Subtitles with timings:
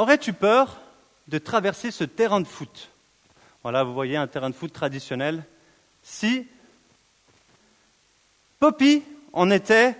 [0.00, 0.80] Aurais-tu peur
[1.28, 2.88] de traverser ce terrain de foot?
[3.62, 5.44] Voilà, vous voyez un terrain de foot traditionnel.
[6.02, 6.46] Si
[8.60, 9.02] Poppy
[9.34, 9.94] en était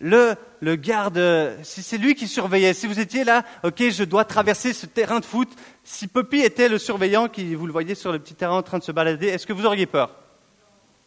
[0.00, 1.22] le, le garde,
[1.62, 5.20] si c'est lui qui surveillait, si vous étiez là, ok, je dois traverser ce terrain
[5.20, 5.50] de foot,
[5.84, 8.80] si Poppy était le surveillant, qui vous le voyez sur le petit terrain en train
[8.80, 10.10] de se balader, est-ce que vous auriez peur?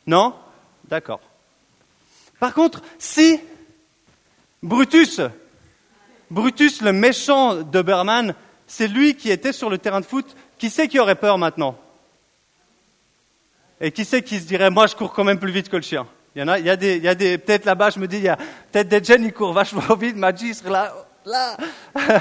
[0.08, 0.36] Non?
[0.88, 1.20] D'accord.
[2.40, 3.42] Par contre, si
[4.64, 5.20] Brutus,
[6.32, 8.36] Brutus, le méchant d'Obermann,
[8.68, 11.78] c'est lui qui était sur le terrain de foot, qui sait qui aurait peur maintenant?
[13.82, 15.82] Et qui sait qui se dirait, moi je cours quand même plus vite que le
[15.82, 16.06] chien?
[16.36, 18.00] Il y en a, il y a des, il y a des peut-être là-bas, je
[18.00, 18.38] me dis, il y a
[18.72, 20.16] peut-être des jeunes, ils courent vachement vite,
[20.54, 20.94] serait là,
[21.26, 21.58] là.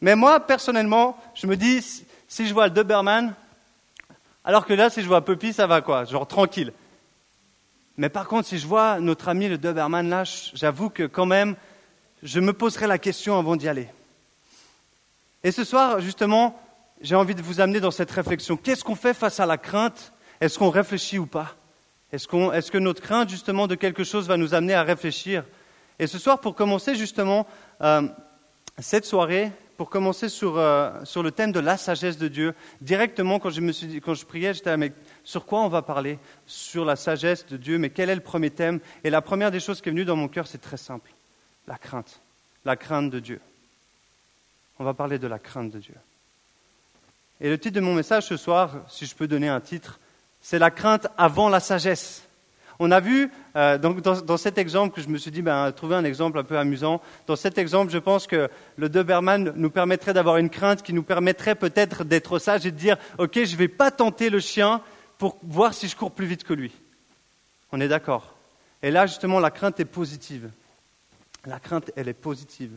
[0.00, 3.34] Mais moi, personnellement, je me dis, si je vois le Doberman,
[4.44, 6.72] alors que là, si je vois Puppy, ça va quoi, genre tranquille.
[7.96, 11.54] Mais par contre, si je vois notre ami le Doberman, là, j'avoue que quand même,
[12.22, 13.88] je me poserai la question avant d'y aller.
[15.42, 16.60] Et ce soir, justement,
[17.00, 18.56] j'ai envie de vous amener dans cette réflexion.
[18.56, 20.12] Qu'est-ce qu'on fait face à la crainte?
[20.40, 21.56] Est-ce qu'on réfléchit ou pas?
[22.12, 25.44] Est-ce, que notre crainte justement de quelque chose va nous amener à réfléchir?
[25.98, 27.46] Et ce soir, pour commencer justement
[27.82, 28.02] euh,
[28.78, 33.50] cette soirée, pour commencer euh, sur, le thème de la sagesse de Dieu, directement quand
[33.50, 34.92] je, me suis quand je priais, j'étais mais
[35.24, 36.18] sur quoi on va parler?
[36.46, 38.80] Sur la sagesse de Dieu, mais quel est le premier thème?
[39.04, 41.10] Et la première des choses qui est venue dans mon cœur, c'est très simple,
[41.70, 42.20] la crainte,
[42.64, 43.40] la crainte de Dieu.
[44.80, 45.94] On va parler de la crainte de Dieu.
[47.40, 50.00] Et le titre de mon message ce soir, si je peux donner un titre,
[50.40, 52.26] c'est la crainte avant la sagesse.
[52.80, 56.04] On a vu, euh, dans, cet exemple que je me suis dit, ben, trouver un
[56.04, 57.00] exemple un peu amusant.
[57.28, 61.04] Dans cet exemple, je pense que le Doberman nous permettrait d'avoir une crainte qui nous
[61.04, 64.82] permettrait peut-être d'être sage et de dire, OK, je ne vais pas tenter le chien
[65.18, 66.72] pour voir si je cours plus vite que lui.
[67.70, 68.34] On est d'accord.
[68.82, 70.50] Et là, justement, la crainte est positive.
[71.46, 72.76] La crainte, elle est positive.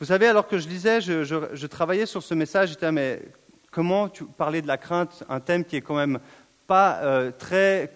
[0.00, 3.22] Vous savez, alors que je lisais, je, travaillais sur ce message, j'étais, mais
[3.70, 6.18] comment parlais de la crainte, un thème qui est quand même
[6.66, 7.92] pas euh, très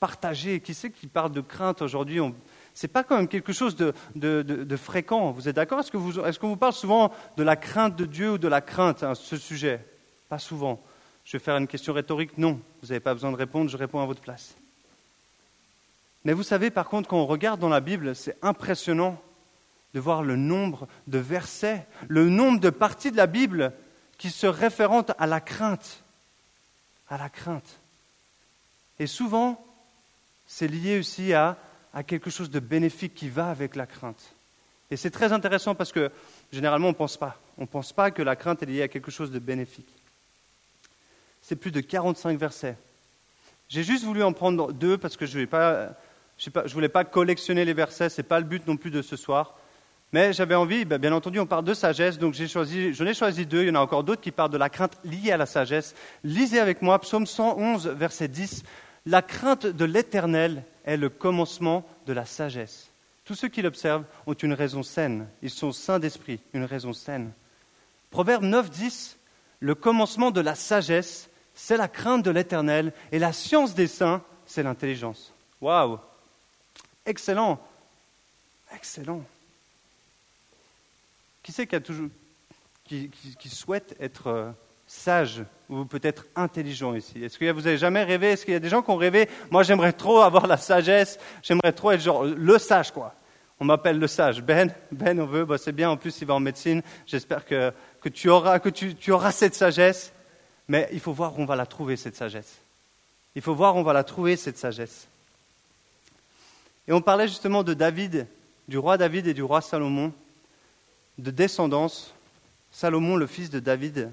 [0.00, 0.60] partagé.
[0.60, 2.20] Qui c'est qui parle de crainte aujourd'hui?
[2.74, 5.30] Ce n'est pas quand même quelque chose de, fréquent.
[5.30, 5.80] Vous êtes d'accord?
[5.80, 9.10] Est-ce qu'on vous parle souvent de la crainte de Dieu ou de la crainte, à
[9.10, 9.84] hein, ce sujet?
[10.28, 10.82] Pas souvent.
[11.24, 12.36] Je vais faire une question rhétorique.
[12.36, 14.56] Non, vous n'avez pas besoin de répondre, je réponds à votre place.
[16.26, 19.16] Mais vous savez, par contre, quand on regarde dans la Bible, c'est impressionnant
[19.94, 23.72] de voir le nombre de versets, le nombre de parties de la Bible
[24.18, 26.02] qui se référentent à la crainte
[27.08, 27.78] à la crainte.
[28.98, 29.64] Et souvent,
[30.48, 31.56] c'est lié aussi à,
[32.08, 34.34] quelque chose de bénéfique qui va avec la crainte.
[34.90, 36.10] Et c'est très intéressant parce que
[36.50, 37.40] généralement, on ne pense pas.
[37.56, 39.94] On ne pense pas que la crainte est liée à quelque chose de bénéfique.
[41.40, 42.76] C'est plus de 45 versets.
[43.68, 45.46] J'ai juste voulu en prendre deux parce que je ne
[46.72, 48.08] voulais pas collectionner les versets.
[48.08, 49.54] Ce n'est pas le but non plus de ce soir.
[50.12, 53.62] Mais j'avais envie, ben, bien entendu, on parle de sagesse, donc j'en ai choisi deux.
[53.62, 55.94] Il y en a encore d'autres qui parlent de la crainte liée à la sagesse.
[56.22, 58.62] Lisez avec moi Psaume 111, verset 10.
[59.06, 62.90] La crainte de l'Éternel est le commencement de la sagesse.
[63.24, 65.26] Tous ceux qui l'observent ont une raison saine.
[65.42, 67.32] Ils sont sains d'esprit, une raison saine.
[68.10, 69.18] Proverbe 9, 10.
[69.58, 74.22] Le commencement de la sagesse, c'est la crainte de l'Éternel, et la science des saints,
[74.44, 75.34] c'est l'intelligence.
[75.60, 75.98] Waouh
[77.06, 77.58] Excellent
[78.74, 79.24] Excellent
[81.46, 82.08] qui c'est qui, toujours,
[82.84, 84.50] qui, souhaite être euh,
[84.88, 87.22] sage ou peut-être intelligent ici?
[87.22, 88.32] Est-ce que vous n'avez jamais rêvé?
[88.32, 91.20] Est-ce qu'il y a des gens qui ont rêvé Moi, j'aimerais trop avoir la sagesse.
[91.44, 93.14] J'aimerais trop être genre le sage, quoi.
[93.60, 94.42] On m'appelle le sage.
[94.42, 95.44] Ben, Ben, on veut.
[95.44, 95.88] Bah, c'est bien.
[95.88, 96.82] En plus, il va en médecine.
[97.06, 100.12] J'espère que, que, tu, auras, que tu, tu auras cette sagesse.
[100.66, 102.56] Mais il faut voir où on va la trouver, cette sagesse.
[103.36, 105.06] Il faut voir où on va la trouver, cette sagesse.
[106.88, 108.26] Et on parlait justement de David,
[108.68, 110.12] du roi David et du roi Salomon
[111.18, 112.14] de descendance,
[112.70, 114.10] Salomon, le fils de David,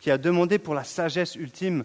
[0.00, 1.84] qui a demandé pour la sagesse ultime.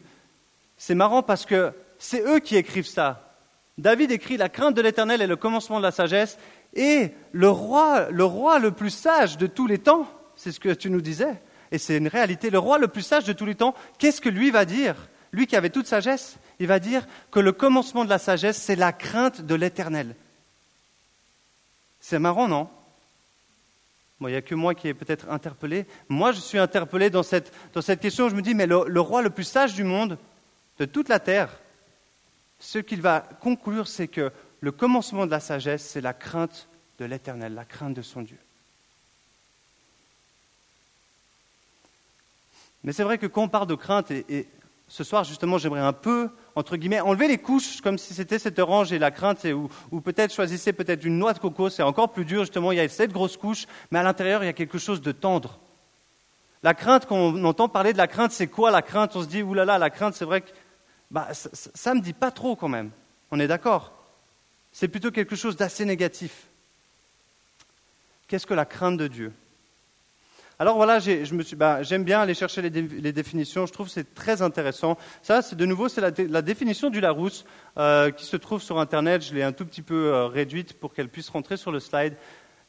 [0.78, 3.35] C'est marrant parce que c'est eux qui écrivent ça.
[3.78, 6.38] David écrit La crainte de l'Éternel est le commencement de la sagesse,
[6.73, 10.73] et le roi, le roi le plus sage de tous les temps, c'est ce que
[10.73, 11.41] tu nous disais,
[11.72, 14.29] et c'est une réalité, le roi le plus sage de tous les temps, qu'est-ce que
[14.29, 14.96] lui va dire?
[15.31, 18.76] Lui qui avait toute sagesse, il va dire que le commencement de la sagesse, c'est
[18.76, 20.16] la crainte de l'Éternel.
[22.07, 22.69] C'est marrant, non?
[24.22, 25.87] Il n'y a que moi qui est peut-être interpellé.
[26.07, 28.29] Moi, je suis interpellé dans cette, dans cette question.
[28.29, 30.19] Je me dis, mais le, roi le plus sage du monde,
[30.78, 31.49] de toute la terre,
[32.59, 36.67] ce qu'il va conclure, c'est que le commencement de la sagesse, c'est la crainte
[36.99, 38.37] de l'Éternel, la crainte de son Dieu.
[42.84, 44.47] Mais c'est vrai que quand on parle de crainte, et,
[44.87, 48.59] ce soir justement j'aimerais un peu entre guillemets, enlever les couches comme si c'était cette
[48.59, 49.46] orange et la crainte,
[49.91, 52.81] ou, peut-être choisissez peut-être une noix de coco, c'est encore plus dur, justement, il y
[52.81, 55.59] a cette grosse couche, mais à l'intérieur, il y a quelque chose de tendre.
[56.63, 59.16] La crainte, quand on entend parler de la crainte, c'est quoi la crainte?
[59.16, 60.49] On se dit, oulala, la crainte, c'est vrai que
[61.11, 62.90] bah, ça ne me dit pas trop quand même.
[63.31, 63.91] On est d'accord?
[64.72, 66.47] C'est plutôt quelque chose d'assez négatif.
[68.28, 69.34] Qu'est-ce que la crainte de Dieu?
[70.57, 70.99] Alors voilà,
[71.57, 73.66] bah, j'aime bien aller chercher les, définitions.
[73.66, 74.97] Je trouve que c'est très intéressant.
[75.22, 77.46] Ça, c'est de nouveau, c'est la, définition du Larousse
[77.78, 79.22] euh, qui se trouve sur Internet.
[79.22, 82.16] Je l'ai un tout petit peu euh, réduite pour qu'elle puisse rentrer sur le slide.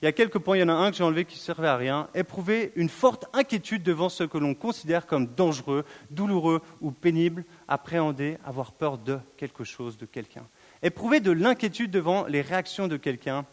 [0.03, 0.57] Il y a quelques points.
[0.57, 2.09] Il y en a un que j'ai enlevé qui servait à rien.
[2.17, 7.45] Éprouver une forte inquiétude devant ce que l'on considère comme dangereux, douloureux ou pénible.
[7.69, 10.47] Appréhender, avoir peur de quelque chose, de quelqu'un.
[10.83, 13.47] Éprouver de l'inquiétude devant les réactions de quelqu'un,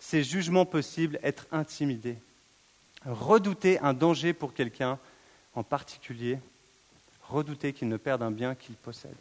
[0.00, 2.18] ses jugements possibles, être intimidé
[3.06, 4.98] redouter un danger pour quelqu'un
[5.54, 6.38] en particulier,
[7.22, 9.14] redouter qu'il ne perde un bien qu'il possède.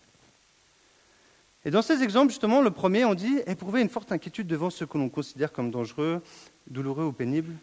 [1.66, 4.86] Et dans ces exemples, justement, le premier, on dit éprouver une forte inquiétude devant ce
[4.86, 6.22] que l'on considère comme dangereux,
[6.68, 7.54] douloureux ou pénible,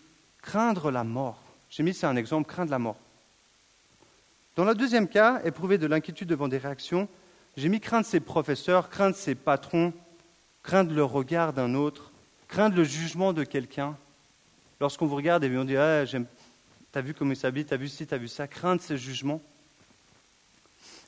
[0.42, 1.40] craindre la mort.
[1.70, 2.98] J'ai mis ça un exemple, craindre la mort.
[4.56, 7.08] Dans le deuxième cas, éprouver de l'inquiétude devant des réactions,
[7.56, 9.92] j'ai mis craindre ses professeurs, craindre ses patrons,
[10.62, 12.12] craindre le regard d'un autre,
[12.48, 13.96] craindre le jugement de quelqu'un,
[14.80, 16.04] Lorsqu'on vous regarde et on dit ah,
[16.92, 19.42] T'as vu comment il s'habille, t'as vu ci, t'as vu ça, craindre ce jugement.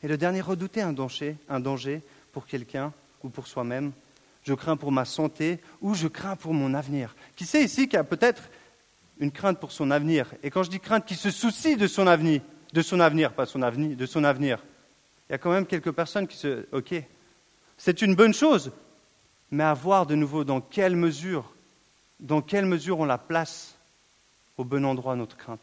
[0.03, 2.03] Et le dernier, redouter un danger, un danger
[2.33, 2.93] pour quelqu'un
[3.23, 3.93] ou pour soi-même.
[4.43, 7.15] Je crains pour ma santé ou je crains pour mon avenir.
[7.35, 8.43] Qui sait ici qu'il y a peut-être
[9.19, 10.33] une crainte pour son avenir?
[10.43, 12.43] Et quand je dis crainte, qui se soucie de son avenir,
[12.73, 14.59] de son avenir, pas son avenir, de son avenir.
[15.29, 16.67] Il y a quand même quelques personnes qui se.
[16.73, 16.95] Ok,
[17.79, 18.71] c'est une bonne chose,
[19.51, 21.56] mais à voir de nouveau dans quelle mesure
[22.21, 23.75] dans quelle mesure on la place
[24.57, 25.61] au bon endroit, notre crainte?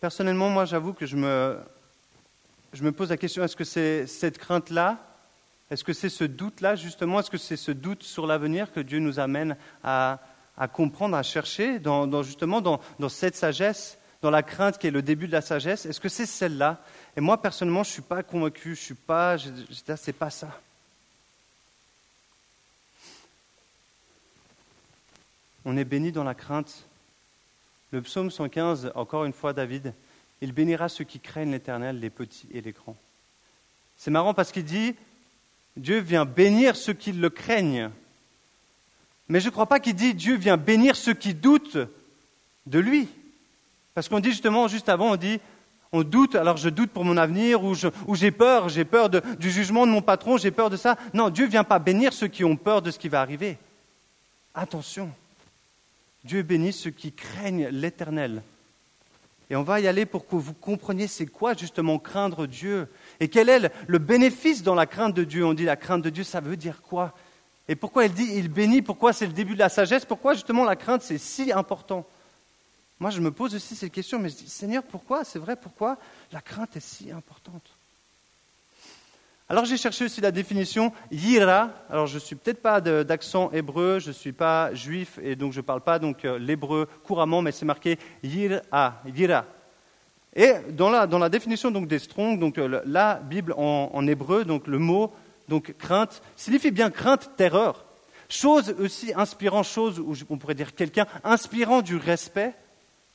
[0.00, 1.58] Personnellement, moi, j'avoue que je me,
[2.72, 4.98] je me pose la question, est-ce que c'est cette crainte-là,
[5.70, 8.98] est-ce que c'est ce doute-là, justement, est-ce que c'est ce doute sur l'avenir que Dieu
[8.98, 10.18] nous amène à,
[10.72, 15.02] comprendre, à chercher, dans, justement dans, dans, cette sagesse, dans la crainte qui est le
[15.02, 15.86] début de la sagesse?
[15.86, 16.82] Est-ce que c'est celle-là?
[17.16, 19.36] Et moi, personnellement, je ne suis pas convaincu, je suis pas,
[19.96, 20.60] c'est pas ça.
[25.64, 26.86] On est béni dans la crainte.
[27.90, 29.92] Le psaume 115, encore une fois, David,
[30.40, 32.96] il bénira ceux qui craignent l'Éternel, les petits et les grands.
[33.96, 34.96] C'est marrant parce qu'il dit,
[35.76, 37.90] Dieu vient bénir ceux qui le craignent.
[39.28, 41.78] Mais je ne crois pas qu'il dit, Dieu vient bénir ceux qui doutent
[42.66, 43.08] de lui.
[43.94, 45.38] Parce qu'on dit justement, juste avant, on dit,
[45.92, 47.74] on doute, alors je doute pour mon avenir, ou,
[48.14, 50.96] j'ai peur, j'ai peur du jugement de mon patron, j'ai peur de ça.
[51.12, 53.58] Non, Dieu ne vient pas bénir ceux qui ont peur de ce qui va arriver.
[54.54, 55.10] Attention,
[56.24, 58.42] Dieu bénit ceux qui craignent l'Éternel.
[59.50, 62.88] Et on va y aller pour que vous compreniez c'est quoi justement craindre Dieu
[63.20, 65.44] et quel est le bénéfice dans la crainte de Dieu?
[65.44, 67.12] On dit la crainte de Dieu, ça veut dire quoi?
[67.68, 68.80] Et pourquoi il dit il bénit?
[68.80, 70.06] Pourquoi c'est le début de la sagesse?
[70.06, 72.06] Pourquoi justement la crainte c'est si important?
[73.02, 75.98] Moi, je me pose aussi cette question, mais je dis, Seigneur, pourquoi C'est vrai, pourquoi
[76.30, 77.76] la crainte est si importante?
[79.48, 81.70] Alors j'ai cherché aussi la définition yira.
[81.90, 85.52] Alors je ne suis peut-être pas d'accent hébreu, je ne suis pas juif et donc
[85.52, 88.62] je ne parle pas donc euh, l'hébreu couramment, mais c'est marqué yira,
[89.04, 89.46] yira.
[90.36, 94.06] Et dans la, dans la définition donc des Strong, donc euh, la Bible en, en,
[94.06, 95.12] hébreu, donc le mot
[95.48, 97.84] donc crainte signifie bien crainte, terreur.
[98.28, 102.54] Chose aussi inspirant, chose où on pourrait dire quelqu'un inspirant du respect,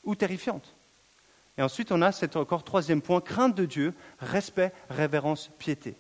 [0.08, 0.74] ou terrifiante.
[1.60, 5.96] Et ensuite, on a cet encore troisième point, crainte de Dieu, respect, révérence, piété.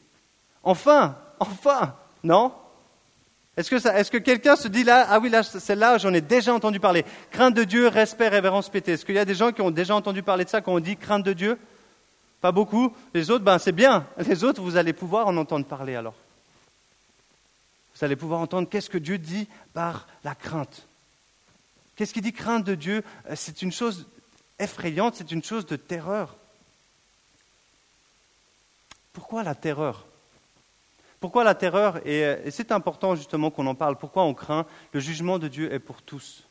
[0.63, 2.53] Enfin, enfin, non?
[3.55, 6.53] Est-ce que, est que quelqu'un se dit là, ah oui, là, celle-là, j'en ai déjà
[6.53, 7.03] entendu parler.
[7.31, 8.93] Crainte de Dieu, respect, révérence, piété.
[8.93, 10.79] Est-ce qu'il y a des gens qui ont déjà entendu parler de ça quand on
[10.79, 11.57] dit crainte de Dieu?
[12.39, 12.93] Pas beaucoup.
[13.15, 14.05] Les autres, ben c'est bien.
[14.19, 16.13] Les autres, vous allez pouvoir en entendre parler alors.
[17.95, 20.87] Vous allez pouvoir entendre qu'est-ce que Dieu dit par la crainte.
[21.98, 23.04] Qu'est-ce qui dit crainte de Dieu?
[23.27, 24.08] Euh, C'est une chose
[24.60, 26.38] effrayante, c'est une chose de terreur.
[29.13, 30.06] Pourquoi la terreur?
[31.20, 32.00] Pourquoi la terreur?
[32.06, 33.98] Euh, Et, c'est important justement qu'on en parle.
[33.98, 34.68] Pourquoi on craint?
[34.94, 36.44] Le jugement de Dieu est pour tous.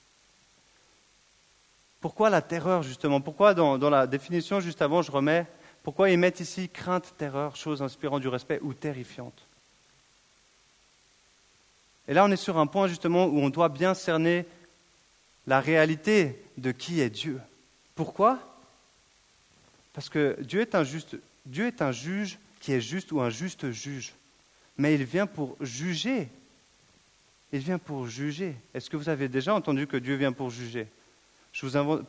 [2.01, 3.21] Pourquoi la terreur justement?
[3.21, 5.47] Pourquoi dans, dans, la définition juste avant je remets
[5.85, 9.47] Pourquoi ils mettent ici crainte, terreur, chose inspirant du respect ou terrifiante?
[12.09, 14.45] Et là on est sur un point justement où on doit bien cerner
[15.47, 17.41] la réalité de qui est Dieu.
[17.95, 18.39] Pourquoi?
[19.93, 23.31] Parce que Dieu est, un juste, Dieu est un juge qui est juste ou un
[23.31, 24.13] juste juge.
[24.77, 26.29] Mais il vient pour juger.
[27.53, 28.55] Il vient pour juger.
[28.75, 30.87] Est-ce que vous avez déjà entendu que Dieu vient pour juger?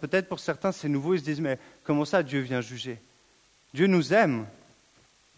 [0.01, 2.99] Peut-être pour certains, c'est nouveau, ils se disent, mais comment ça Dieu vient juger?
[3.73, 4.45] Dieu nous aime.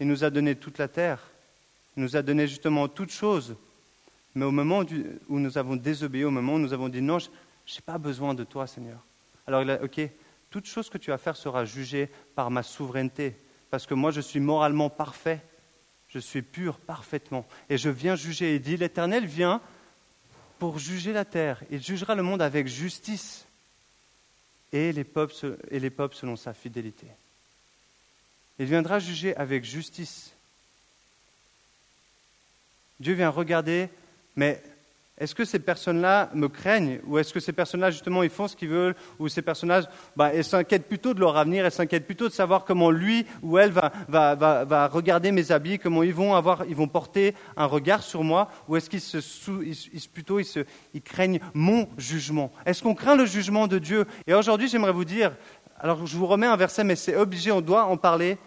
[0.00, 1.20] Il nous a donné toute la terre.
[1.96, 3.54] Il nous a donné justement toutes choses.
[4.34, 4.82] Mais au moment
[5.28, 7.18] où nous avons désobéi, au moment où nous avons dit non,
[7.70, 8.98] je n'ai pas besoin de toi, Seigneur.
[9.46, 10.00] Alors il a, ok,
[10.50, 13.36] toute chose que tu vas faire sera jugée par ma souveraineté,
[13.70, 15.40] parce que moi je suis moralement parfait,
[16.08, 18.56] je suis pur parfaitement, et je viens juger.
[18.56, 19.60] Il dit, l'Éternel vient
[20.58, 23.46] pour juger la terre, il jugera le monde avec justice,
[24.72, 27.06] et les peuples, et les peuples selon sa fidélité.
[28.58, 30.32] Il viendra juger avec justice.
[32.98, 33.88] Dieu vient regarder,
[34.34, 34.60] mais
[35.20, 38.56] est-ce que ces personnes-là me craignent Ou est-ce que ces personnes-là, justement, ils font ce
[38.56, 39.84] qu'ils veulent Ou ces personnages,
[40.16, 43.58] bah, elles s'inquiètent plutôt de leur avenir, elles s'inquiètent plutôt de savoir comment lui ou
[43.58, 48.76] elle va, regarder mes habits, comment ils vont, avoir, porter un regard sur moi Ou
[48.76, 49.18] est-ce qu'ils se,
[49.62, 52.50] ils, plutôt ils craignent mon jugement?
[52.64, 54.06] Est-ce qu'on craint le jugement de Dieu?
[54.26, 55.36] Et aujourd'hui, j'aimerais vous dire,
[55.78, 58.38] alors je vous remets un verset, mais c'est obligé, on doit en parler.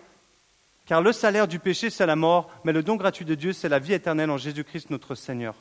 [0.88, 3.70] Car le salaire du péché, c'est la mort, mais le don gratuit de Dieu, c'est
[3.70, 5.54] la vie éternelle en Jésus-Christ notre Seigneur.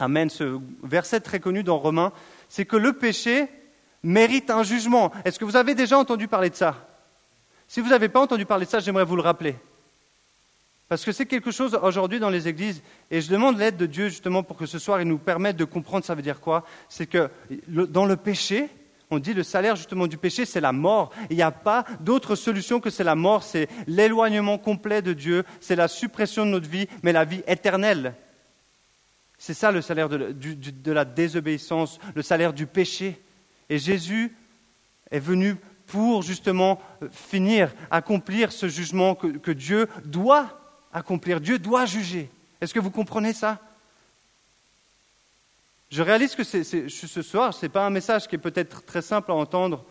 [0.00, 0.30] Amen.
[0.30, 2.12] Ce verset très connu dans Romains,
[2.48, 3.48] c'est que le péché
[4.02, 5.12] mérite un jugement.
[5.24, 6.88] Est-ce que vous avez déjà entendu parler de ça?
[7.68, 9.56] Si vous n'avez pas entendu parler de ça, j'aimerais vous le rappeler.
[10.88, 14.08] Parce que c'est quelque chose aujourd'hui dans les églises, et je demande l'aide de Dieu
[14.08, 16.64] justement pour que ce soir il nous permette de comprendre ça veut dire quoi?
[16.88, 17.30] C'est que
[17.68, 18.68] dans le péché,
[19.08, 21.12] on dit le salaire justement du péché, c'est la mort.
[21.30, 25.44] Il n'y a pas d'autre solution que c'est la mort, c'est l'éloignement complet de Dieu,
[25.60, 28.14] c'est la suppression de notre vie, mais la vie éternelle.
[29.42, 33.18] C'est ça le salaire de, la désobéissance, le salaire du péché.
[33.70, 34.36] Et Jésus
[35.10, 35.56] est venu
[35.86, 40.60] pour justement euh, finir, accomplir ce jugement que, que Dieu doit
[40.92, 41.40] accomplir.
[41.40, 42.30] Dieu doit juger.
[42.60, 43.58] Est-ce que vous comprenez ça?
[45.90, 49.32] Je réalise que ce soir, ce n'est pas un message qui est peut-être très simple
[49.32, 49.86] à entendre,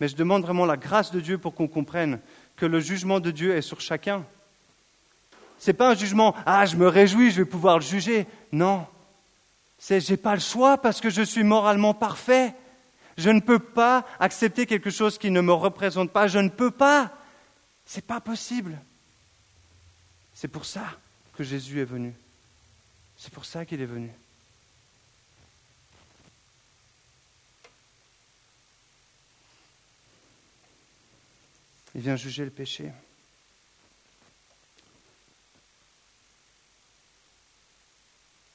[0.00, 2.20] mais je demande vraiment la grâce de Dieu pour qu'on comprenne
[2.56, 4.24] que le jugement de Dieu est sur chacun.
[5.58, 8.26] Ce n'est pas un jugement, ah, je me réjouis, je vais pouvoir le juger.
[8.52, 8.86] Non.
[9.78, 12.54] C'est, je n'ai pas le choix parce que je suis moralement parfait.
[13.16, 16.28] Je ne peux pas accepter quelque chose qui ne me représente pas.
[16.28, 17.12] Je ne peux pas.
[17.86, 18.78] Ce n'est pas possible.
[20.34, 20.84] C'est pour ça
[21.36, 22.12] que Jésus est venu.
[23.16, 24.10] C'est pour ça qu'il est venu.
[31.94, 32.92] Il vient juger le péché.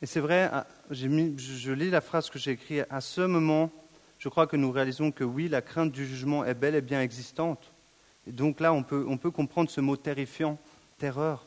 [0.02, 3.72] Et c'est vrai, ah, je lis la phrase que j'ai écrite, à ce moment,
[4.20, 7.02] je crois que nous réalisons que oui, la crainte du jugement est bel et bien
[7.02, 7.72] existante.
[8.28, 10.58] Et donc là, on peut, on peut comprendre ce mot terrifiant,
[10.98, 11.46] terreur.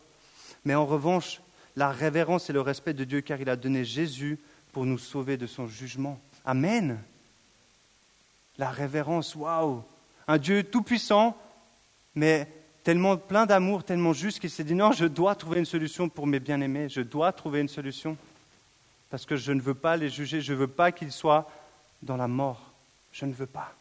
[0.64, 1.40] Mais en revanche,
[1.76, 4.38] la révérence et le respect de Dieu, car il a donné Jésus
[4.72, 6.20] pour nous sauver de son jugement.
[6.44, 7.00] Amen.
[8.58, 9.82] La révérence, waouh.
[10.26, 11.36] Un Dieu tout-puissant
[12.14, 12.48] mais
[12.82, 16.26] tellement plein d'amour, tellement juste qu'il s'est dit non, je dois trouver une solution pour
[16.26, 18.16] mes bien-aimés, je dois trouver une solution.
[19.14, 21.48] Parce que je ne veux pas les juger, je ne veux pas qu'ils soient
[22.02, 22.72] dans la mort.
[23.12, 23.72] Je ne veux pas.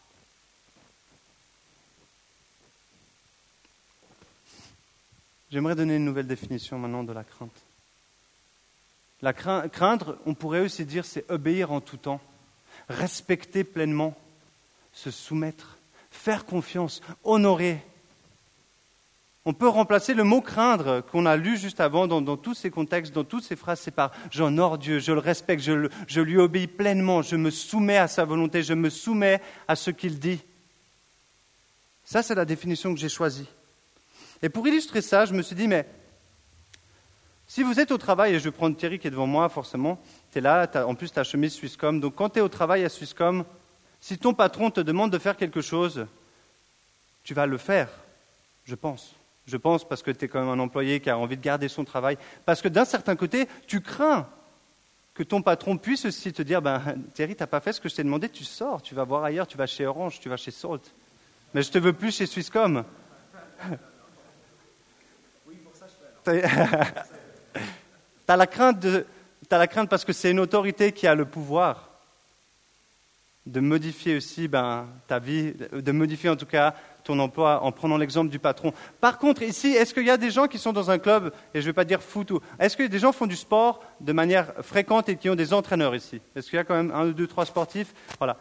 [5.52, 7.64] J'aimerais donner une nouvelle définition maintenant de la crainte.
[9.24, 12.22] La craindre, on pourrait aussi dire, c'est obéir en tout temps,
[12.88, 14.16] respecter pleinement,
[14.92, 15.80] se soumettre,
[16.12, 17.84] faire confiance, honorer,
[19.46, 23.14] on peut remplacer le mot craindre qu'on a lu juste avant dans, tous ces contextes,
[23.14, 27.22] dans toutes ces phrases, c'est par j'honore Dieu, je le respecte, je, lui obéis pleinement,
[27.22, 30.40] je me soumets à sa volonté, je me soumets à ce qu'il dit.
[32.06, 33.48] Ça, c'est la définition que j'ai choisie.
[34.42, 35.86] Et pour illustrer ça, je me suis dit, mais
[37.48, 40.02] si vous êtes au travail, et je vais prendre Thierry qui est devant moi, forcément,
[40.32, 42.86] tu es là, en plus tu as chemise Swisscom, donc quand tu es au travail
[42.86, 43.44] à Swisscom,
[44.00, 46.08] si ton patron te demande de faire quelque chose,
[47.26, 47.90] tu vas le faire,
[48.66, 49.16] je pense.
[49.46, 51.68] Je pense parce que tu es quand même un employé qui a envie de garder
[51.68, 52.18] son travail.
[52.46, 54.28] Parce que d'un certain côté, tu crains
[55.14, 56.82] que ton patron puisse aussi te dire ben,
[57.14, 59.24] Thierry, tu n'as pas fait ce que je t'ai demandé, tu sors, tu vas voir
[59.24, 60.94] ailleurs, tu vas chez Orange, tu vas chez Salt.
[61.54, 62.84] Mais je ne te veux plus chez Swisscom.
[65.48, 66.42] Oui, pour ça, je fais.
[66.42, 69.06] tu as la crainte de.
[69.52, 71.92] As la crainte parce que c'est une autorité qui a le pouvoir
[73.46, 77.98] de modifier aussi ben, ta vie, de modifier en tout cas ton emploi en prenant
[77.98, 78.74] l'exemple du patron.
[79.02, 81.60] Par contre, ici, est-ce qu'il y a des gens qui sont dans un club, et
[81.60, 84.14] je ne vais pas dire foot, ou est-ce que des gens font du sport de
[84.14, 86.22] manière fréquente et qui ont des entraîneurs ici?
[86.36, 87.94] Est-ce qu'il y a quand même un, deux, trois sportifs?
[88.18, 88.38] Voilà.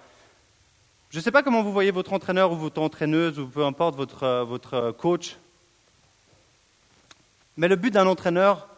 [1.11, 3.97] Je ne sais pas comment vous voyez votre entraîneur ou votre entraîneuse, ou peu importe
[3.97, 5.37] votre, euh, votre euh, coach.
[7.57, 8.69] Mais le but d'un entraîneur,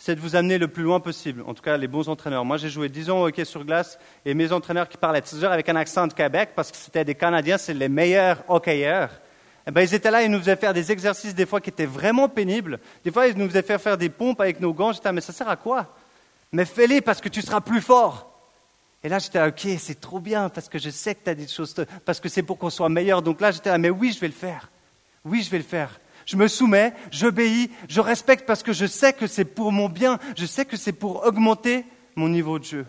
[0.00, 1.42] c'est de vous amener le plus loin possible.
[1.44, 2.44] En tout cas, les bons entraîneurs.
[2.44, 5.50] Moi, j'ai joué 10 ans au hockey sur glace et mes entraîneurs qui parlaient toujours
[5.50, 9.10] avec un accent de Québec, parce que c'était des Canadiens, c'est les meilleurs hockeyeurs.
[9.66, 11.84] Eh ben, ils étaient là, ils nous faisaient faire des exercices des fois qui étaient
[11.84, 12.78] vraiment pénibles.
[13.04, 14.92] Des fois, ils nous faisaient faire faire des pompes avec nos gants.
[14.92, 15.92] J'étais, mais ça sert à quoi?
[16.52, 18.40] Mais fais-les parce que tu seras plus fort.
[19.02, 21.48] Et là, j'étais ok, c'est trop bien parce que je sais que tu as des
[21.48, 21.74] choses,
[22.04, 23.20] parce que c'est pour qu'on soit meilleur.
[23.20, 24.70] Donc là, j'étais mais oui, je vais le faire.
[25.24, 26.00] Oui, je vais le faire.
[26.28, 30.18] Je me soumets, j'obéis, je respecte parce que je sais que c'est pour mon bien,
[30.36, 32.86] je sais que c'est pour augmenter mon niveau de jeu.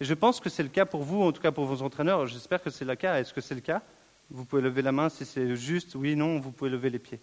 [0.00, 2.26] Et je pense que c'est le cas pour vous, en tout cas pour vos entraîneurs.
[2.26, 3.20] J'espère que c'est le cas.
[3.20, 3.82] Est-ce que c'est le cas?
[4.30, 5.94] Vous pouvez lever la main si c'est juste.
[5.94, 7.20] Oui, non, vous pouvez lever les pieds.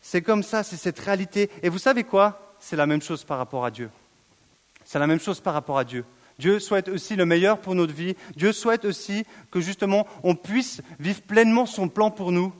[0.00, 1.48] C'est comme ça, c'est cette réalité.
[1.62, 2.56] Et vous savez quoi?
[2.58, 3.90] C'est la même chose par rapport à Dieu.
[4.84, 6.04] C'est la même chose par rapport à Dieu.
[6.40, 8.16] Dieu souhaite aussi le meilleur pour notre vie.
[8.34, 12.52] Dieu souhaite aussi que justement on puisse vivre pleinement son plan pour nous.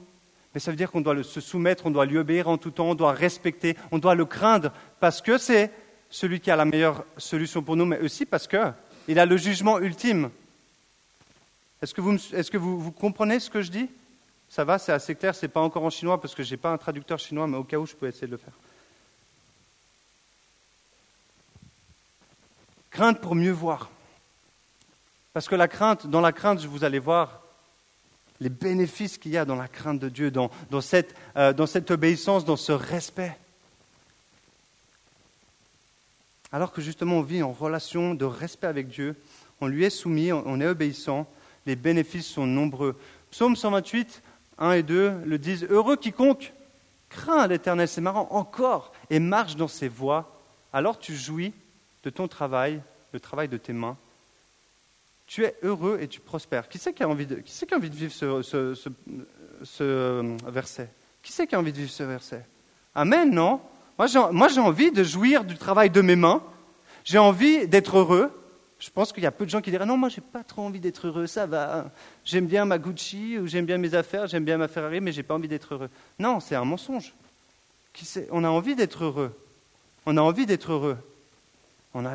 [0.55, 2.91] Mais ça veut dire qu'on doit se soumettre, on doit lui obéir en tout temps,
[2.91, 4.71] on doit respecter, on doit le craindre
[5.01, 5.69] parce que c'est
[6.09, 9.79] celui qui a la meilleure solution pour nous, mais aussi parce qu'il a le jugement
[9.79, 10.31] ultime.
[11.81, 13.89] Est-ce que, vous, comprenez ce que je dis?
[14.47, 16.57] Ça va, c'est assez clair, ce n'est pas encore en chinois parce que je n'ai
[16.57, 18.53] pas un traducteur chinois, mais au cas où, je peux essayer de le faire.
[22.91, 23.89] Crainte pour mieux voir.
[25.33, 27.41] Parce que la crainte, dans la crainte, vous allez voir
[28.39, 30.49] les bénéfices qu'il y a dans la crainte de Dieu, dans,
[30.81, 33.37] cette, euh, dans cette obéissance, dans ce respect.
[36.51, 39.15] Alors que justement on vit en relation de respect avec Dieu,
[39.61, 41.27] on lui est soumis, on est obéissant,
[41.65, 42.97] les bénéfices sont nombreux.
[43.31, 44.21] Psaume 128,
[44.57, 46.53] 1 et 2 le disent Heureux quiconque
[47.09, 50.39] craint l'Éternel, c'est marrant, encore, et marche dans ses voies,
[50.73, 51.53] alors tu jouis
[52.03, 52.81] de ton travail,
[53.13, 53.97] le travail de tes mains.
[55.27, 56.69] Tu es heureux et tu prospères.
[56.69, 58.89] Qui c'est qui a envie de, vivre ce,
[59.81, 60.89] euh, verset?
[61.23, 62.45] Qui c'est qui a envie de vivre ce verset?
[62.93, 63.59] Amen, non?
[63.97, 66.43] Moi j'ai envie de jouir du travail de mes mains.
[67.03, 68.31] J'ai envie d'être heureux.
[68.77, 70.61] Je pense qu'il y a peu de gens qui diraient non, moi j'ai pas trop
[70.61, 71.89] envie d'être heureux, ça va.
[72.25, 75.23] J'aime bien ma Gucci ou j'aime bien mes affaires, j'aime bien ma Ferrari, mais j'ai
[75.23, 75.89] pas envie d'être heureux.
[76.19, 77.13] Non, c'est un mensonge.
[77.93, 79.33] Qui on a envie d'être heureux.
[80.05, 80.97] On a envie d'être heureux
[81.95, 82.05] on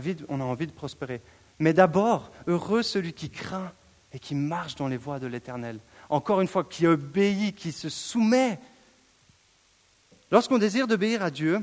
[0.40, 1.20] a envie de prospérer.
[1.60, 3.70] Mais d'abord, heureux celui qui craint
[4.12, 5.78] et qui marche dans les voies de l'Éternel.
[6.08, 8.58] Encore une fois, qui obéit, qui se soumet.
[10.32, 11.60] Lorsqu'on désire d'obéir à Dieu,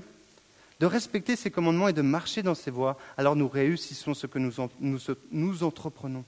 [0.79, 4.39] de respecter ses commandements et de marcher dans ses voies, alors nous réussissons ce que
[4.39, 6.23] nous, entreprenons.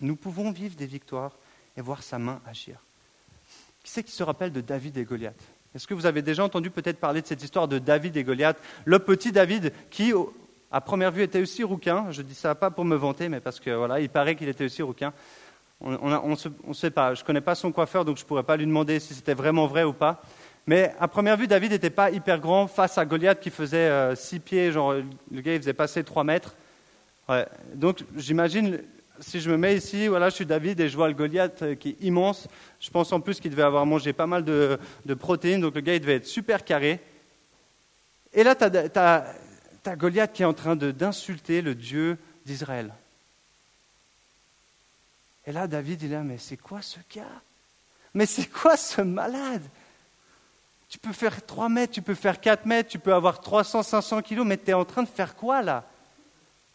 [0.00, 1.32] Nous pouvons vivre des victoires
[1.76, 2.78] et voir sa main agir.
[3.82, 5.40] Qui c'est qui se rappelle de David et Goliath?
[5.74, 8.58] Est-ce que vous avez déjà entendu peut-être parler de cette histoire de David et Goliath?
[8.84, 10.12] Le petit David qui,
[10.76, 12.06] à première vue, était aussi rouquin.
[12.10, 14.64] Je dis ça pas pour me vanter, mais parce que voilà, il paraît qu'il était
[14.64, 15.14] aussi rouquin.
[15.80, 16.36] On
[16.68, 17.14] ne sait pas.
[17.14, 19.32] Je ne connais pas son coiffeur, donc je ne pourrais pas lui demander si c'était
[19.32, 20.20] vraiment vrai ou pas.
[20.66, 24.36] Mais à première vue, David n'était pas hyper grand face à Goliath qui faisait 6
[24.36, 26.56] euh, pieds, genre le gars il faisait passer 3 mètres.
[27.74, 28.80] Donc j'imagine,
[29.18, 31.74] si je me mets ici, voilà, je suis David et je vois le Goliath euh,
[31.74, 32.48] qui est immense.
[32.80, 35.80] Je pense en plus qu'il devait avoir mangé pas mal de, de, protéines, donc le
[35.80, 37.00] gars il devait être super carré.
[38.34, 39.24] Et là, tu as,
[39.86, 42.92] T'as Goliath qui est en train d'insulter le Dieu d'Israël.
[45.46, 47.40] Et là, David, il est là, mais c'est quoi ce gars?
[48.12, 49.62] Mais c'est quoi ce malade?
[50.88, 54.22] Tu peux faire 3 mètres, tu peux faire 4 mètres, tu peux avoir 300, 500
[54.22, 55.88] kilos, mais tu es en train de faire quoi là?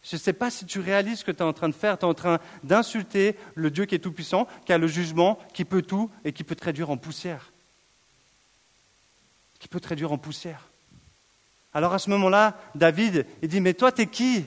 [0.05, 1.99] Je ne sais pas si tu réalises ce que tu es en train de faire.
[1.99, 5.65] Tu es en train d'insulter le Dieu qui est tout-puissant, qui a le jugement, qui
[5.65, 7.51] peut tout et qui peut te réduire en poussière.
[9.59, 10.70] Qui peut te réduire en poussière.
[11.73, 14.45] Alors à ce moment-là, David, il dit, mais toi, t'es qui?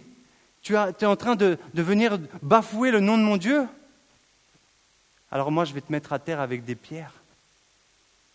[0.63, 3.67] Tu es en train de, venir bafouer le nom de mon Dieu?
[5.31, 7.13] Alors moi, je vais te mettre à terre avec des pierres.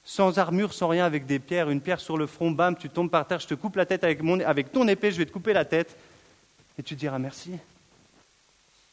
[0.04, 3.10] Sans armure, sans rien, avec des pierres, une pierre sur le front, bam, tu tombes
[3.10, 5.54] par terre, je te coupe la tête avec, avec ton épée, je vais te couper
[5.54, 5.96] la tête.
[6.78, 7.58] Et tu diras merci.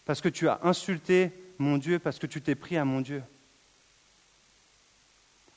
[0.05, 3.23] Parce que tu as insulté mon Dieu, parce que tu t'es pris à mon Dieu.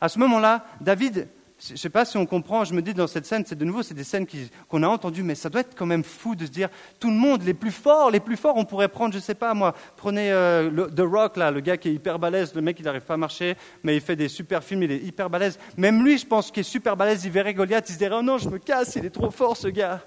[0.02, 1.28] À ce moment-là, David,
[1.62, 3.66] je ne sais pas si on comprend, je me dis dans cette scène, c'est de
[3.66, 4.26] nouveau, c'est des scènes
[4.70, 6.70] qu'on a entendues, mais ça doit être quand même fou de se dire,
[7.00, 9.36] tout le monde, les plus forts, les plus forts, on pourrait prendre, je ne sais
[9.36, 12.80] pas moi, prenez euh, The Rock, là, le gars qui est hyper balèze, le mec
[12.80, 15.60] il n'arrive pas à marcher, mais il fait des super films, il est hyper balèze.
[15.76, 18.22] Même lui, je pense, qui est super balèze, il verrait Goliath, il se dirait, oh
[18.22, 20.02] non, je me casse, il est trop fort ce gars.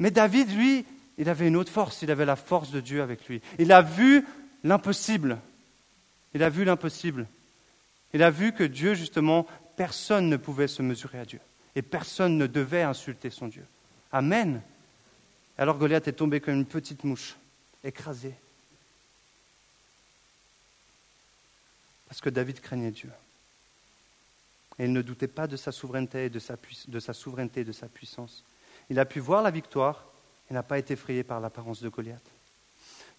[0.00, 0.84] Mais David, lui,
[1.18, 3.40] il avait une autre force, il avait la force de Dieu avec lui.
[3.60, 4.26] Il a vu
[4.64, 5.38] l'impossible.
[6.34, 7.26] Il a vu l'impossible.
[8.14, 11.40] Il a vu que Dieu, justement, personne ne pouvait se mesurer à Dieu.
[11.74, 13.64] Et personne ne devait insulter son Dieu.
[14.10, 14.62] Amen.
[15.56, 17.36] Alors Goliath est tombé comme une petite mouche,
[17.82, 18.34] écrasé.
[22.08, 23.10] Parce que David craignait Dieu.
[24.78, 26.56] Et il ne doutait pas de sa souveraineté et de sa,
[26.88, 28.44] de sa souveraineté, de sa puissance.
[28.90, 30.04] Il a pu voir la victoire
[30.50, 32.20] et n'a pas été effrayé par l'apparence de Goliath.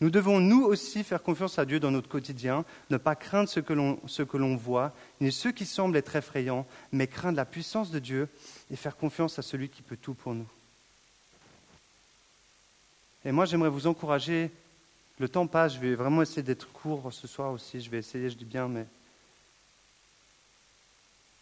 [0.03, 3.61] Nous devons, nous aussi, faire confiance à Dieu dans notre quotidien, ne pas craindre ce
[3.61, 8.27] que l'on voit, ni ceux qui semblent être effrayants, mais craindre la puissance de Dieu
[8.69, 10.49] et faire confiance à celui qui peut tout pour nous.
[13.23, 14.51] Et moi, j'aimerais vous encourager.
[15.19, 17.79] Le temps passe, je vais vraiment essayer d'être court ce soir aussi.
[17.79, 18.85] Je vais essayer, je dis bien, mais.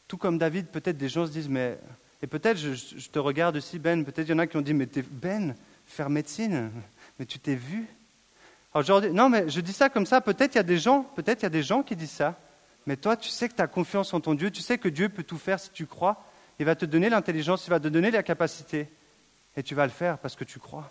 [0.07, 1.79] Tout comme David, peut-être des gens se disent, mais.
[2.21, 4.61] Et peut-être, je, je, te regarde aussi, Ben, peut-être il y en a qui ont
[4.61, 5.55] dit, mais Ben,
[5.87, 6.69] faire médecine,
[7.17, 7.87] mais tu t'es vu?
[8.73, 10.21] Aujourd'hui, non, mais je dis ça comme ça.
[10.21, 12.35] Peut-être il y a des gens, peut-être il y a des gens qui disent ça.
[12.87, 14.49] Mais toi, tu sais que tu as confiance en ton Dieu.
[14.49, 16.23] Tu sais que Dieu peut tout faire si tu crois.
[16.59, 18.87] Il va te donner l'intelligence, il va te donner la capacité.
[19.57, 20.89] Et tu vas le faire parce que tu crois.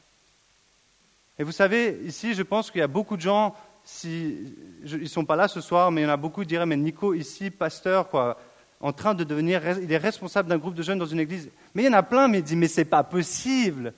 [1.38, 3.56] Et vous savez, ici, je pense qu'il y a beaucoup de gens,
[4.04, 4.52] ils
[4.84, 6.76] ne sont pas là ce soir, mais il y en a beaucoup qui diraient, mais
[6.76, 8.38] Nico, ici, pasteur, quoi,
[8.80, 11.48] en train de devenir, il est responsable d'un groupe de jeunes dans une église.
[11.74, 13.94] Mais il y en a plein, mais il dit, mais c'est pas possible.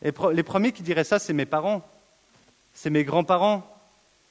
[0.00, 1.86] Et les premiers qui diraient ça, c'est mes parents
[2.74, 3.66] c'est mes grands-parents,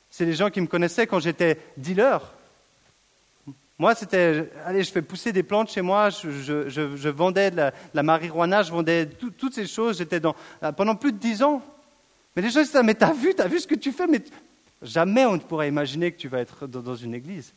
[0.09, 2.21] c'est les gens qui me connaissaient quand j'étais dealer.
[3.79, 8.61] Moi, c'était, allez, je fais pousser des plantes chez moi, je, vendais de la, marijuana,
[8.61, 10.35] je vendais toutes ces choses, j'étais dans,
[10.77, 11.63] pendant plus de dix ans.
[12.35, 14.21] Mais les gens disaient, mais t'as vu, t'as vu ce que tu fais, mais
[14.83, 17.53] jamais on ne pourrait imaginer que tu vas être dans, une église.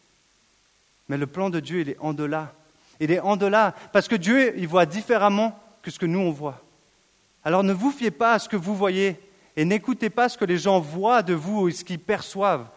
[1.09, 2.55] Mais le plan de Dieu, il est en delà.
[3.01, 6.31] Il est en delà, parce que Dieu, il voit différemment que ce que nous, on
[6.31, 6.63] voit.
[7.45, 9.21] Alors ne vous fiez pas à ce que vous voyez,
[9.57, 12.69] et n'écoutez pas ce que les gens voient de vous ou ce qu'ils perçoivent.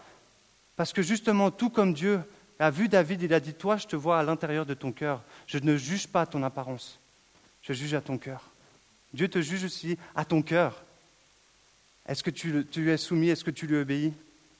[0.75, 2.21] Parce que justement, tout comme Dieu
[2.59, 5.21] a vu David, il a dit, toi, je te vois à l'intérieur de ton cœur.
[5.47, 6.99] Je ne juge pas ton apparence,
[7.63, 8.43] je juge à ton cœur.
[9.13, 10.83] Dieu te juge aussi à ton cœur.
[12.07, 13.29] Est-ce que tu, lui es soumis?
[13.29, 14.13] Est-ce que tu lui obéis?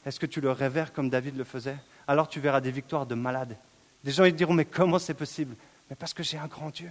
[0.05, 1.77] Est-ce que tu le révères comme David le faisait?
[2.07, 3.55] Alors tu verras des victoires de malades.
[4.03, 5.55] Des gens ils diront, mais comment c'est possible?
[5.89, 6.89] Mais parce que j'ai un grand Dieu.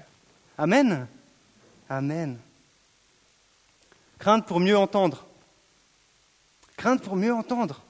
[0.58, 1.06] Amen.
[1.88, 2.38] Amen.
[4.18, 5.24] Crainte pour mieux entendre.
[6.76, 7.81] Crainte pour mieux entendre.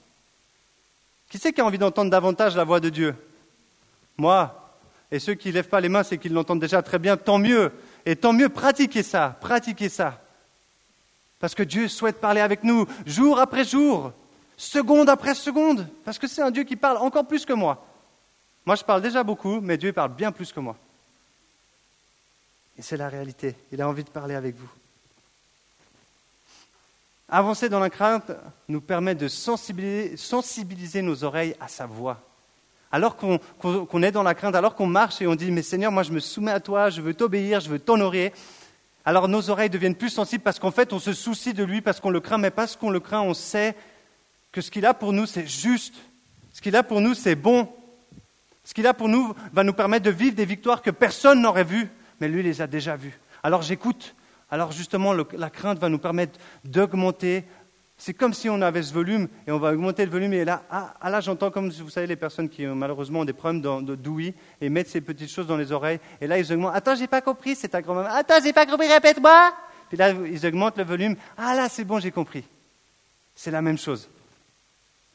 [1.29, 3.15] Qui c'est qui a envie d'entendre davantage la voix de Dieu?
[4.17, 4.62] Moi.
[5.12, 7.39] Et ceux qui ne lèvent pas les mains, c'est qu'ils l'entendent déjà très bien, tant
[7.39, 7.73] mieux.
[8.05, 10.21] Et tant mieux, pratiquez ça, pratiquez ça.
[11.39, 14.12] Parce que Dieu souhaite parler avec nous jour après jour,
[14.57, 17.87] seconde après seconde, parce que c'est un Dieu qui parle encore plus que moi.
[18.65, 20.77] Moi, je parle déjà beaucoup, mais Dieu parle bien plus que moi.
[22.77, 23.55] Et c'est la réalité.
[23.71, 24.69] Il a envie de parler avec vous.
[27.29, 28.31] Avancer dans la crainte
[28.69, 32.23] nous permet de sensibiliser, nos oreilles à sa voix.
[32.93, 36.05] Alors qu'on est dans la crainte, alors qu'on marche et on dit, mais Seigneur, moi
[36.05, 38.33] je me soumets à toi, je veux t'obéir, je veux t'honorer,
[39.05, 41.99] alors nos oreilles deviennent plus sensibles parce qu'en fait on se soucie de lui, parce
[42.01, 43.75] qu'on le craint, mais parce qu'on le craint, on sait
[44.53, 45.95] que ce qu'il a pour nous, c'est juste.
[46.53, 47.69] Ce qu'il a pour nous, c'est bon.
[48.65, 51.65] Ce qu'il a pour nous va nous permettre de vivre des victoires que personne n'aurait
[51.65, 51.89] vues,
[52.21, 53.19] mais lui les a déjà vues.
[53.43, 54.15] Alors j'écoute,
[54.51, 57.45] alors justement, la crainte va nous permettre d'augmenter.
[57.99, 60.33] C'est comme si on avait ce volume et on va augmenter le volume.
[60.35, 63.63] Et là, ah, là j'entends comme vous savez les personnes qui malheureusement ont des problèmes
[63.97, 65.99] d'ouïe et mettent ces petites choses dans les oreilles.
[66.21, 66.77] Et là ils augmentent.
[66.77, 67.57] Attends, j'ai pas compris.
[67.57, 68.11] C'est ta grand-maman.
[68.13, 68.87] Attends, j'ai pas compris.
[68.87, 69.55] Répète-moi.
[69.89, 71.17] Puis là ils augmentent le volume.
[71.37, 72.45] Ah là, c'est bon, j'ai compris.
[73.35, 74.09] C'est la même chose.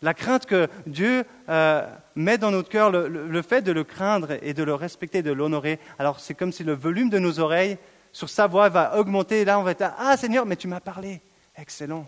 [0.04, 4.56] La crainte que Dieu euh, met dans notre cœur, le, fait de le craindre et
[4.56, 7.78] de le respecter, de l'honorer, alors c'est comme si le volume de nos oreilles
[8.14, 9.46] sur sa voix va augmenter.
[9.46, 11.22] Là, on va être Ah Seigneur, mais tu m'as parlé.
[11.56, 12.08] Excellent,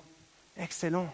[0.57, 1.13] excellent.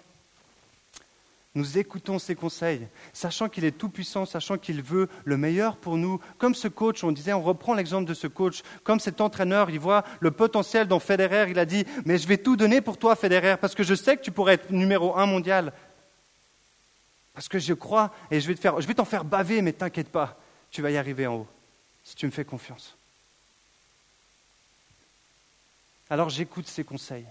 [1.56, 6.19] Nous écoutons ses conseils, sachant qu'il est tout-puissant, sachant qu'il veut le meilleur pour nous.
[6.38, 9.80] Comme ce coach, on disait, on reprend l'exemple de ce coach, comme cet entraîneur, il
[9.80, 13.15] voit le potentiel dans Federer, il a dit, mais je vais tout donner pour toi,
[13.15, 15.73] Federer, parce que je sais que tu pourrais être numéro un mondial.
[17.34, 20.38] Parce que je crois, et je vais, te t'en faire baver, mais t'inquiète pas,
[20.69, 21.47] tu vas y arriver en haut,
[22.04, 22.98] si tu me fais confiance.
[26.10, 27.26] Alors j'écoute ses conseils.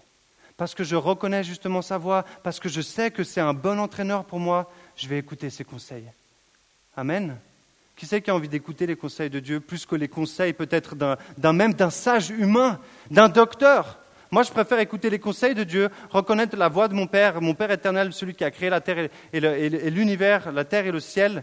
[0.57, 3.79] Parce que je reconnais justement sa voix, parce que je sais que c'est un bon
[3.79, 6.11] entraîneur pour moi, je vais écouter ses conseils.
[6.97, 7.37] Amen.
[7.95, 10.97] Qui c'est qui a envie d'écouter les conseils de Dieu plus que les conseils peut-être
[10.97, 13.99] d'un même d'un sage humain, d'un docteur?
[14.31, 17.55] Moi, je préfère écouter les conseils de Dieu, reconnaître la voix de mon Père, mon
[17.55, 21.43] Père éternel, celui qui a créé la terre et l'univers, la terre et le ciel,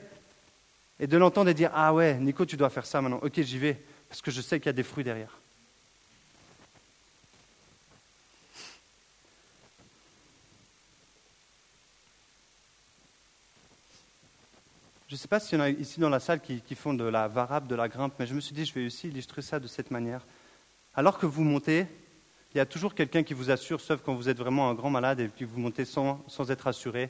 [1.00, 3.20] et de l'entendre et dire Ah ouais, Nico, tu dois faire ça maintenant.
[3.24, 5.40] Ok, j'y vais, parce que je sais qu'il y a des fruits derrière.
[15.16, 17.28] Ne sais pas s'il y en a ici dans la salle qui, font de la
[17.28, 19.68] varable, de la grimpe, mais je me suis dit, je vais aussi illustrer ça de
[19.68, 20.26] cette manière.
[20.94, 21.88] Alors que vous montez,
[22.54, 24.90] il y a toujours quelqu'un qui vous assure, sauf quand vous êtes vraiment un grand
[24.90, 27.10] malade et que vous montez sans, sans être assuré.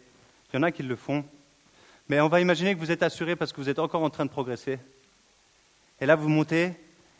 [0.54, 1.26] Il y en a qui le font.
[2.08, 4.26] Mais on va imaginer que vous êtes assuré parce que vous êtes encore en train
[4.26, 4.78] de progresser.
[6.00, 6.74] Et là, vous montez,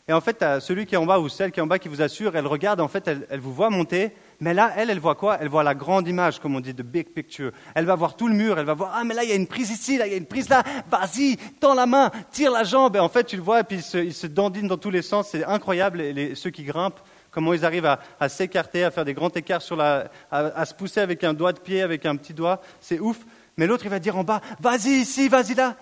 [0.08, 1.88] Et en fait, celui qui est en bas ou celle qui est en bas qui
[1.88, 5.16] vous assure, elle regarde, en fait, elle, vous voit monter, mais là, elle, elle voit
[5.16, 5.36] quoi?
[5.40, 7.50] Elle voit la grande image, comme on dit, de big picture.
[7.74, 9.34] Elle va voir tout le mur, elle va voir, ah, mais là, il y a
[9.34, 12.52] une prise ici, là, il y a une prise là, vas-y, tends la main, tire
[12.52, 12.94] la jambe.
[12.94, 15.02] Et en fait, tu le vois, et puis il se, il dandine dans tous les
[15.02, 17.00] sens, c'est incroyable, les, ceux qui grimpent,
[17.32, 21.00] comment ils arrivent à, s'écarter, à faire des grands écarts sur la, à se pousser
[21.00, 23.18] avec un doigt de pied, avec un petit doigt, c'est ouf.
[23.56, 25.74] Mais l'autre, il va dire en bas, vas-y ici, vas-y là.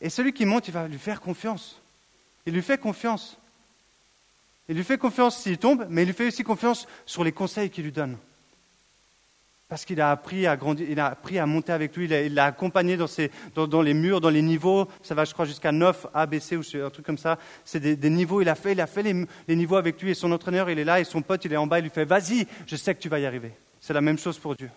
[0.00, 1.80] Et celui qui monte, il va lui faire confiance.
[2.44, 3.38] Il lui fait confiance.
[4.72, 7.68] Il lui fait confiance s'il tombe, mais il lui fait aussi confiance sur les conseils
[7.68, 8.16] qu'il lui donne.
[9.68, 12.46] Parce qu'il a appris à grandir, il a appris à monter avec lui, il l'a
[12.46, 14.88] accompagné dans, les murs, dans les niveaux.
[15.02, 17.38] Ça va, je crois, jusqu'à 9 A, B, C ou un truc comme ça.
[17.66, 18.40] C'est des, niveaux.
[18.40, 20.84] Il a fait, il a fait les, niveaux avec lui et son entraîneur, il est
[20.84, 21.78] là et son pote, il est en bas.
[21.78, 23.52] Il lui fait, vas-y, je sais que tu vas y arriver.
[23.78, 24.70] C'est la même chose pour Dieu.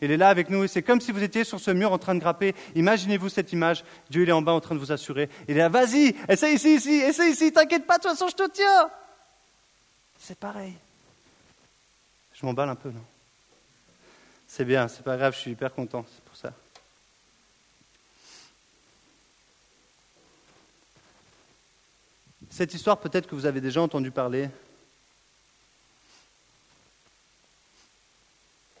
[0.00, 0.68] Il est là avec nous.
[0.68, 2.54] C'est comme si vous étiez sur ce mur en train de grapper.
[2.76, 3.82] Imaginez-vous cette image.
[4.10, 5.28] Dieu, il est en bas en train de vous assurer.
[5.48, 8.36] Il est là, vas-y, essaye ici, ici, essaye ici, t'inquiète pas, de toute façon, je
[8.36, 8.90] te tiens.
[10.26, 10.72] C'est pareil.
[12.32, 13.04] Je m'emballe un peu, non?
[14.48, 16.54] C'est bien, c'est pas grave, je suis hyper content, c'est pour ça.
[22.48, 24.48] Cette histoire, peut-être que vous avez déjà entendu parler.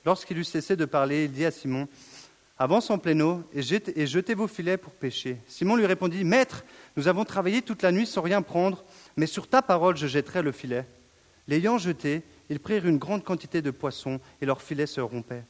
[0.06, 1.88] Lorsqu'il eut cessé de parler, il dit à Simon,
[2.58, 5.36] Avance en plein eau et jetez vos filets pour pêcher.
[5.46, 6.64] Simon lui répondit, Maître,
[6.96, 8.82] nous avons travaillé toute la nuit sans rien prendre,
[9.18, 10.86] mais sur ta parole je jetterai le filet.
[11.48, 15.44] L'ayant jeté, ils prirent une grande quantité de poissons et leurs filets se rompaient.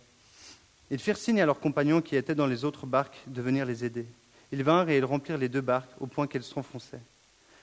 [0.90, 3.84] Ils firent signe à leurs compagnons qui étaient dans les autres barques de venir les
[3.84, 4.06] aider.
[4.52, 7.00] Ils vinrent et ils remplirent les deux barques au point qu'elles s'enfonçaient.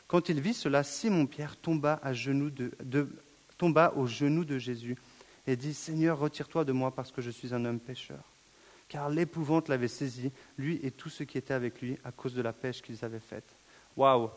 [0.08, 2.52] Quand il vit cela, Simon-Pierre tomba, à genoux
[3.58, 4.98] tomba aux genoux de Jésus
[5.48, 8.20] et dit Seigneur, retire-toi de moi parce que je suis un homme pêcheur.
[8.89, 12.41] Car l'épouvante l'avait saisi, lui et tous ceux qui étaient avec lui, à cause de
[12.41, 13.48] la pêche qu'ils avaient faite.
[13.96, 14.30] Waouh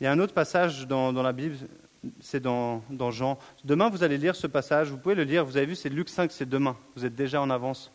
[0.00, 1.56] Il y a un autre passage dans, la Bible,
[2.20, 3.38] c'est dans, dans, Jean.
[3.64, 6.08] Demain, vous allez lire ce passage, vous pouvez le lire, vous avez vu, c'est Luc
[6.08, 7.92] 5, c'est demain, vous êtes déjà en avance.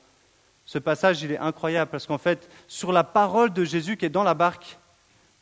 [0.66, 4.10] Ce passage, il est incroyable parce qu'en fait, sur la parole de Jésus qui est
[4.10, 4.78] dans la barque,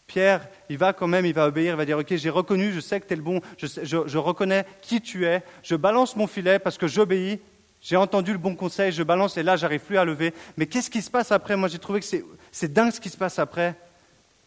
[0.07, 2.79] Pierre, il va quand même, il va obéir, il va dire, OK, j'ai reconnu, je
[2.79, 6.59] sais que tu es le bon, je, reconnais qui tu es, je balance mon filet
[6.59, 7.39] parce que j'obéis,
[7.81, 10.33] j'ai entendu le bon conseil, je balance et là, j'arrive plus à lever.
[10.57, 11.55] Mais qu'est-ce qui se passe après?
[11.55, 12.05] Moi, j'ai trouvé que
[12.51, 13.75] c'est dingue ce qui se passe après.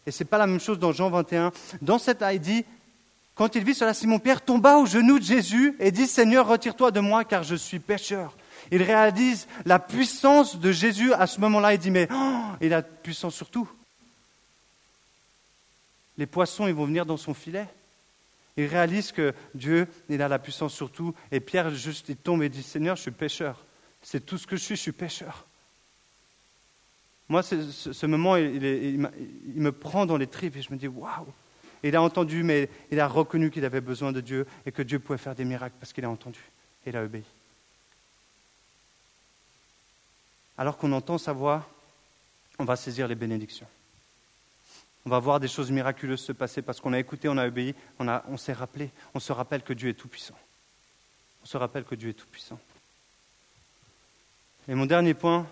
[0.05, 1.51] Et ce n'est pas la même chose dans Jean 21.
[1.81, 2.65] Dans cette ID,
[3.39, 6.99] quand il vit cela, Simon-Pierre tomba aux genoux de Jésus et dit, Seigneur, retire-toi de
[6.99, 8.35] moi car je suis pécheur.
[8.69, 11.73] Il réalise la puissance de Jésus à ce moment-là.
[11.73, 13.67] Il dit, mais oh, il a puissance sur tout
[16.19, 17.65] les poissons, ils vont venir dans son filet.
[18.57, 21.15] Il réalise que Dieu, il a la puissance sur tout.
[21.31, 23.63] Et Pierre, juste, il tombe et dit, Seigneur, je suis pécheur.
[24.01, 25.47] C'est tout ce que je suis, je suis pécheur.
[27.29, 31.25] Moi, ce, moment, il, me prend dans les tripes et je me dis, waouh
[31.83, 34.99] Il a entendu, mais il a reconnu qu'il avait besoin de Dieu et que Dieu
[34.99, 36.39] pouvait faire des miracles parce qu'il a entendu
[36.85, 37.23] et il a obéi.
[40.57, 41.67] Alors qu'on entend sa voix,
[42.57, 43.67] on va saisir les bénédictions.
[45.05, 47.73] On va voir des choses miraculeuses se passer parce qu'on a écouté, on a obéi,
[47.99, 50.37] on, on s'est rappelé, on se rappelle que Dieu est tout-puissant.
[51.41, 52.59] On se rappelle que Dieu est tout-puissant.
[54.67, 55.47] Et mon dernier point,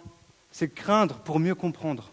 [0.51, 2.11] c'est craindre pour mieux comprendre.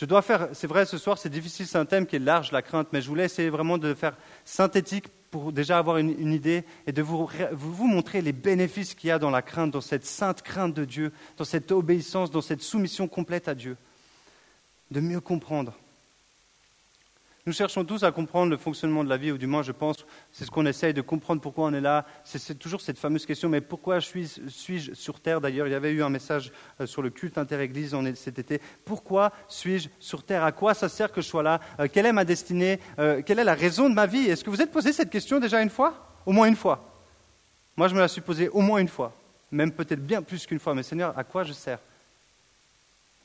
[0.00, 2.52] Je dois faire, c'est vrai, ce soir, c'est difficile, c'est un thème qui est large,
[2.52, 6.64] la crainte, mais je voulais essayer vraiment de faire synthétique pour déjà avoir une, idée
[6.86, 10.06] et de vous, vous montrer les bénéfices qu'il y a dans la crainte, dans cette
[10.06, 13.76] sainte crainte de Dieu, dans cette obéissance, dans cette soumission complète à Dieu.
[14.90, 15.74] De mieux comprendre.
[17.46, 20.04] Nous cherchons tous à comprendre le fonctionnement de la vie, ou du moins, je pense,
[20.30, 22.04] c'est ce qu'on essaye de comprendre pourquoi on est là.
[22.22, 25.40] C'est toujours cette fameuse question, mais pourquoi suis-je sur Terre?
[25.40, 28.60] D'ailleurs, il y avait eu un message euh, sur le culte interéglise cet été.
[28.84, 30.44] Pourquoi suis-je sur Terre?
[30.44, 31.60] À quoi ça sert que je sois là?
[31.80, 32.78] Euh, Quelle est ma destinée?
[32.98, 34.28] Euh, Quelle est la raison de ma vie?
[34.28, 35.94] Est-ce que vous êtes posé cette question déjà une fois?
[36.26, 36.84] Au moins une fois.
[37.74, 39.14] Moi, je me la suis posée au moins une fois,
[39.50, 40.74] même peut-être bien plus qu'une fois.
[40.74, 41.78] Mais Seigneur, à quoi je sers?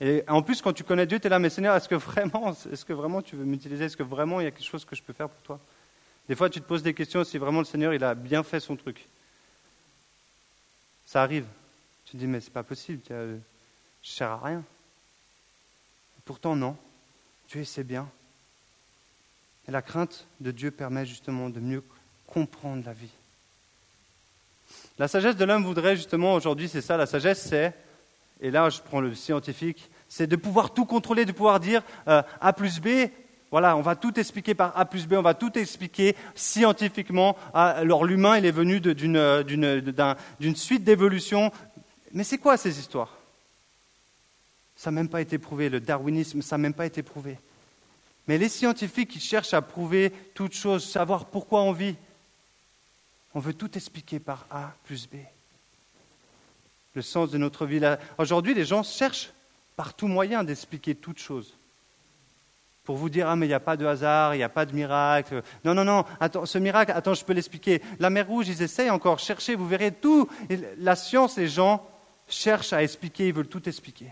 [0.01, 2.55] Et en plus, quand tu connais Dieu, tu es là, mais Seigneur, est-ce que vraiment,
[2.71, 3.85] est-ce que vraiment tu veux m'utiliser?
[3.85, 5.59] Est-ce que vraiment il y a quelque chose que je peux faire pour toi?
[6.27, 8.59] Des fois, tu te poses des questions si vraiment le Seigneur, il a bien fait
[8.59, 9.05] son truc.
[11.05, 11.45] Ça arrive.
[12.05, 13.39] Tu te dis, mais c'est pas possible, je ne
[14.03, 14.63] sers à rien.
[16.25, 16.75] pourtant, non.
[17.49, 18.09] Dieu sait bien.
[19.67, 21.83] Et la crainte de Dieu permet justement de mieux
[22.27, 23.09] comprendre la vie.
[24.97, 27.73] La sagesse de l'homme voudrait justement aujourd'hui, c'est ça, la sagesse, c'est
[28.41, 32.21] et là je prends le scientifique, c'est de pouvoir tout contrôler, de pouvoir dire euh,
[32.41, 33.09] A plus B,
[33.51, 37.37] voilà, on va tout expliquer par A plus B, on va tout expliquer scientifiquement.
[37.53, 41.51] alors l'humain, il est venu d'une suite d'évolutions.
[42.11, 43.13] Mais c'est quoi ces histoires?
[44.75, 45.69] Ça n'a même pas été prouvé.
[45.69, 47.37] Le darwinisme, ça n'a même pas été prouvé.
[48.27, 51.95] Mais les scientifiques qui cherchent à prouver toute chose, savoir pourquoi on vit,
[53.35, 55.15] on veut tout expliquer par A plus B.
[56.95, 57.81] Le sens de notre vie.
[58.17, 59.31] Aujourd'hui, les gens cherchent
[59.75, 61.53] par tout moyen d'expliquer toute chose.
[62.85, 64.65] Pour vous dire, ah mais il n'y a pas de hasard, il n'y a pas
[64.65, 65.43] de miracle.
[65.63, 67.81] Non, non, non, attends, ce miracle, attends, je peux l'expliquer.
[67.99, 70.29] La mer rouge, ils essayent encore, cherchez, vous verrez tout.
[70.77, 71.85] la science, les gens
[72.27, 74.07] cherchent à expliquer, ils veulent tout expliquer.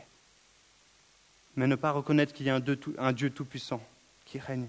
[1.56, 2.60] Mais ne pas reconnaître qu'il y a
[2.98, 3.82] un Dieu tout-puissant
[4.26, 4.68] qui règne.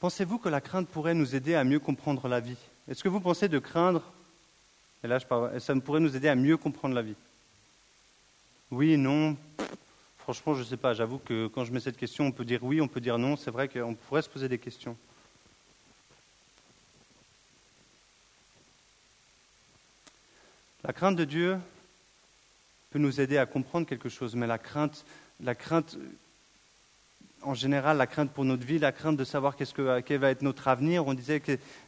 [0.00, 2.56] Pensez-vous que la crainte pourrait nous aider à mieux comprendre la vie?
[2.88, 4.02] Est-ce que vous pensez de craindre,
[5.04, 7.14] et là je parle, ça pourrait nous aider à mieux comprendre la vie
[8.70, 9.36] Oui, non
[10.24, 10.94] Franchement, je ne sais pas.
[10.94, 13.36] J'avoue que quand je mets cette question, on peut dire oui, on peut dire non.
[13.36, 14.96] C'est vrai qu'on pourrait se poser des questions.
[20.82, 21.58] La crainte de Dieu
[22.88, 25.04] peut nous aider à comprendre quelque chose, mais la crainte,
[25.42, 25.98] la crainte
[27.42, 30.30] en général, la crainte pour notre vie, la crainte de savoir qu'est-ce que, quel va
[30.30, 31.06] être notre avenir.
[31.06, 31.42] On disait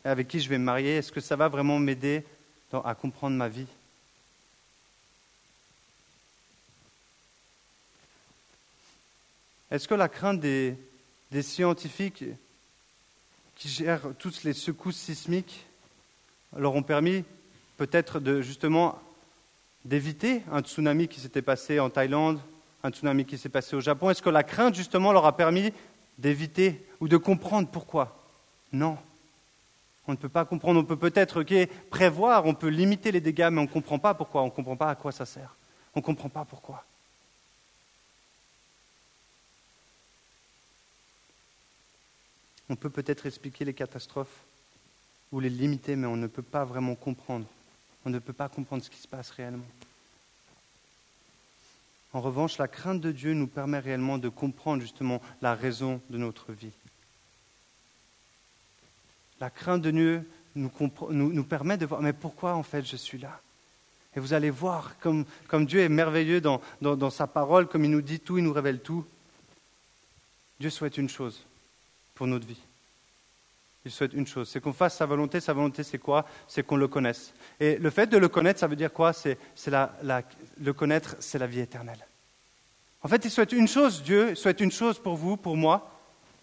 [0.05, 0.96] avec qui je vais me marier.
[0.96, 2.22] Est-ce que ça va vraiment m'aider?
[2.84, 3.66] À comprendre ma vie.
[9.70, 10.76] Est-ce que la crainte des,
[11.42, 12.24] scientifiques
[13.56, 15.66] qui gèrent toutes les secousses sismiques
[16.56, 17.24] leur ont permis
[17.76, 18.98] peut-être de justement
[19.84, 22.40] d'éviter un tsunami qui s'était passé en Thaïlande,
[22.82, 24.10] un tsunami qui s'est passé au Japon?
[24.10, 25.72] Est-ce que la crainte, justement, leur a permis
[26.16, 28.16] d'éviter ou de comprendre pourquoi?
[28.72, 28.96] Non.
[30.09, 30.81] On ne peut pas comprendre.
[30.81, 31.45] On peut peut-être
[31.90, 34.42] prévoir, on peut limiter les dégâts, mais on ne comprend pas pourquoi.
[34.42, 35.55] On ne comprend pas à quoi ça sert.
[35.95, 36.85] On ne comprend pas pourquoi.
[42.69, 44.42] On peut peut-être expliquer les catastrophes
[45.33, 47.47] ou les limiter, mais on ne peut pas vraiment comprendre.
[48.05, 49.66] On ne peut pas comprendre ce qui se passe réellement.
[52.12, 56.19] En revanche, la crainte de Dieu nous permet réellement de comprendre justement la raison de
[56.19, 56.73] notre vie.
[59.40, 63.40] La crainte de Dieu nous, permet de voir, mais pourquoi en fait je suis là?
[64.16, 65.27] Et vous allez voir comme,
[65.66, 69.05] Dieu est merveilleux dans, sa parole, comme il nous dit tout, il nous révèle tout.
[70.59, 71.44] Dieu souhaite une chose
[72.14, 72.61] pour notre vie.
[73.85, 75.38] Il souhaite une chose, c'est qu'on fasse sa volonté.
[75.38, 76.27] Sa volonté, c'est quoi?
[76.49, 77.33] C'est qu'on le connaisse.
[77.61, 79.12] Et le fait de le connaître, ça veut dire quoi?
[79.12, 82.05] C'est le connaître, c'est la vie éternelle.
[83.03, 85.92] En fait, il souhaite une chose, Dieu souhaite une chose pour vous, pour moi,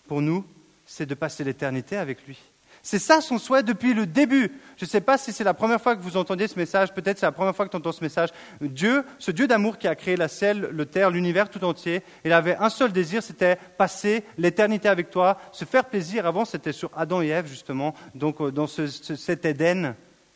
[0.08, 0.46] pour nous,
[0.86, 2.40] c'est de passer l'éternité avec lui.
[2.86, 4.52] C'est ça son souhait depuis le début.
[4.76, 7.18] Je ne sais pas si c'est la première fois que vous entendez ce message, peut-être
[7.18, 8.28] c'est la première fois que tu entends ce message.
[8.60, 12.34] Dieu, ce Dieu d'amour qui a créé la ciel, le terre, l'univers tout entier, il
[12.34, 16.26] avait un seul désir, c'était passer l'éternité avec toi, se faire plaisir.
[16.26, 19.96] Avant, c'était sur Adam et Ève, justement, donc euh, dans cet Éden.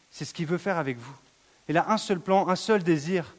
[0.10, 1.16] C'est ce qu'il veut faire avec vous.
[1.68, 3.36] Il a un seul plan, un seul désir.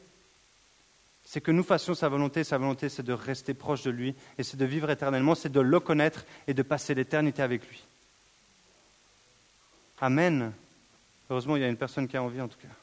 [1.23, 2.43] C'est que nous fassions sa volonté.
[2.43, 5.61] Sa volonté, c'est de rester proche de lui et c'est de vivre éternellement, c'est de
[5.61, 7.88] le connaître et de passer l'éternité avec lui.
[10.01, 10.53] Amen.
[11.29, 12.73] Heureusement, il y a une personne qui a envie en tout cas.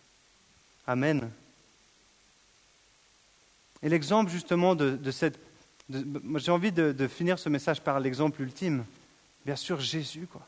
[0.87, 1.31] Amen.
[3.83, 5.39] Et l'exemple justement de, cette...
[5.89, 8.85] J'ai envie de, de, finir ce message par l'exemple ultime.
[9.45, 10.27] Bien sûr, Jésus.
[10.31, 10.43] Quoi.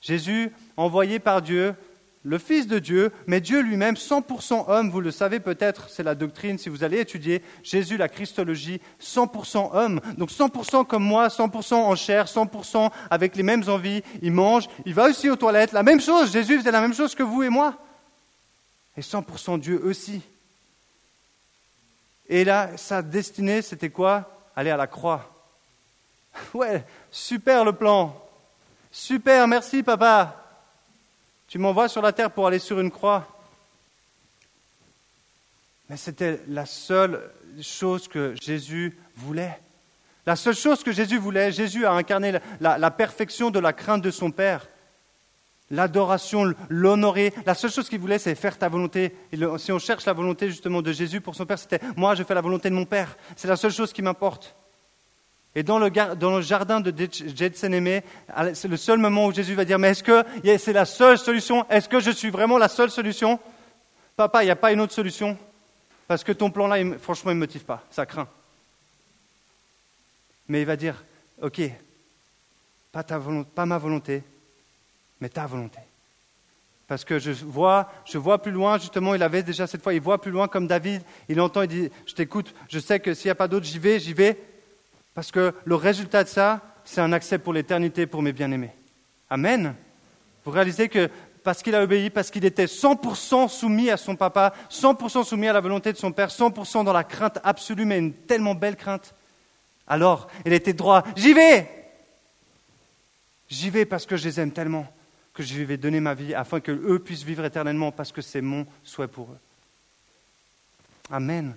[0.00, 1.74] Jésus, envoyé par Dieu,
[2.24, 6.14] le Fils de Dieu, mais Dieu lui-même, 100% homme, vous le savez peut-être, c'est la
[6.14, 11.74] doctrine, si vous allez étudier Jésus, la Christologie, 100% homme, donc 100% comme moi, 100%
[11.74, 15.82] en chair, 100% avec les mêmes envies, il mange, il va aussi aux toilettes, la
[15.82, 17.74] même chose, Jésus faisait la même chose que vous et moi,
[18.96, 20.22] et 100% Dieu aussi.
[22.28, 24.30] Et là, sa destinée, c'était quoi?
[24.54, 25.28] Aller à la croix.
[26.54, 28.16] Ouais, super le plan,
[28.90, 30.41] super, merci papa,
[31.52, 33.28] tu m'envoies sur la terre pour aller sur une croix.
[35.90, 39.60] Mais c'était la seule chose que Jésus voulait.
[40.24, 44.10] La seule chose que Jésus voulait, Jésus a incarné la, perfection de la crainte de
[44.10, 44.66] son Père,
[45.70, 47.34] l'adoration, l'honorer.
[47.44, 49.14] La seule chose qu'il voulait, c'est faire ta volonté.
[49.58, 52.32] si on cherche la volonté justement de Jésus pour son Père, c'était moi, je fais
[52.34, 53.14] la volonté de mon Père.
[53.36, 54.56] C'est la seule chose qui m'importe.
[55.54, 56.94] Et dans le, jardin de
[57.34, 58.00] Gethsemane,
[58.54, 60.24] c'est le seul moment où Jésus va dire, mais est-ce que
[60.58, 61.68] c'est la seule solution?
[61.68, 63.38] Est-ce que je suis vraiment la seule solution?
[64.16, 65.36] Papa, il n'y a pas une autre solution?
[66.08, 68.28] Parce que ton plan-là, franchement, il ne me motive pas, ça craint.
[70.48, 71.04] Mais il va dire,
[71.42, 71.60] ok,
[72.90, 74.22] pas, pas ma volonté,
[75.20, 75.80] mais ta volonté.
[76.88, 80.00] Parce que je vois, je vois plus loin, justement, il avait déjà cette fois, il
[80.00, 83.28] voit plus loin comme David, il entend, il dit, je t'écoute, je sais que s'il
[83.28, 84.38] n'y a pas d'autre, j'y vais, j'y vais,
[85.14, 88.72] parce que le résultat de ça, c'est un accès pour l'éternité pour mes bien-aimés.
[89.30, 89.74] Amen.
[90.44, 91.08] Vous réalisez que
[91.42, 95.52] parce qu'il a obéi, parce qu'il était 100% soumis à son papa, 100% soumis à
[95.52, 99.14] la volonté de son père, 100% dans la crainte absolue, mais une tellement belle crainte,
[99.86, 101.02] Alors, il était droit.
[101.16, 101.68] J'y vais
[103.50, 104.86] J'y vais parce que je les aime tellement
[105.34, 108.66] que je vais donner ma vie afin qu'eux puissent vivre éternellement parce que c'est mon
[108.84, 109.38] souhait pour eux.
[111.10, 111.54] Amen.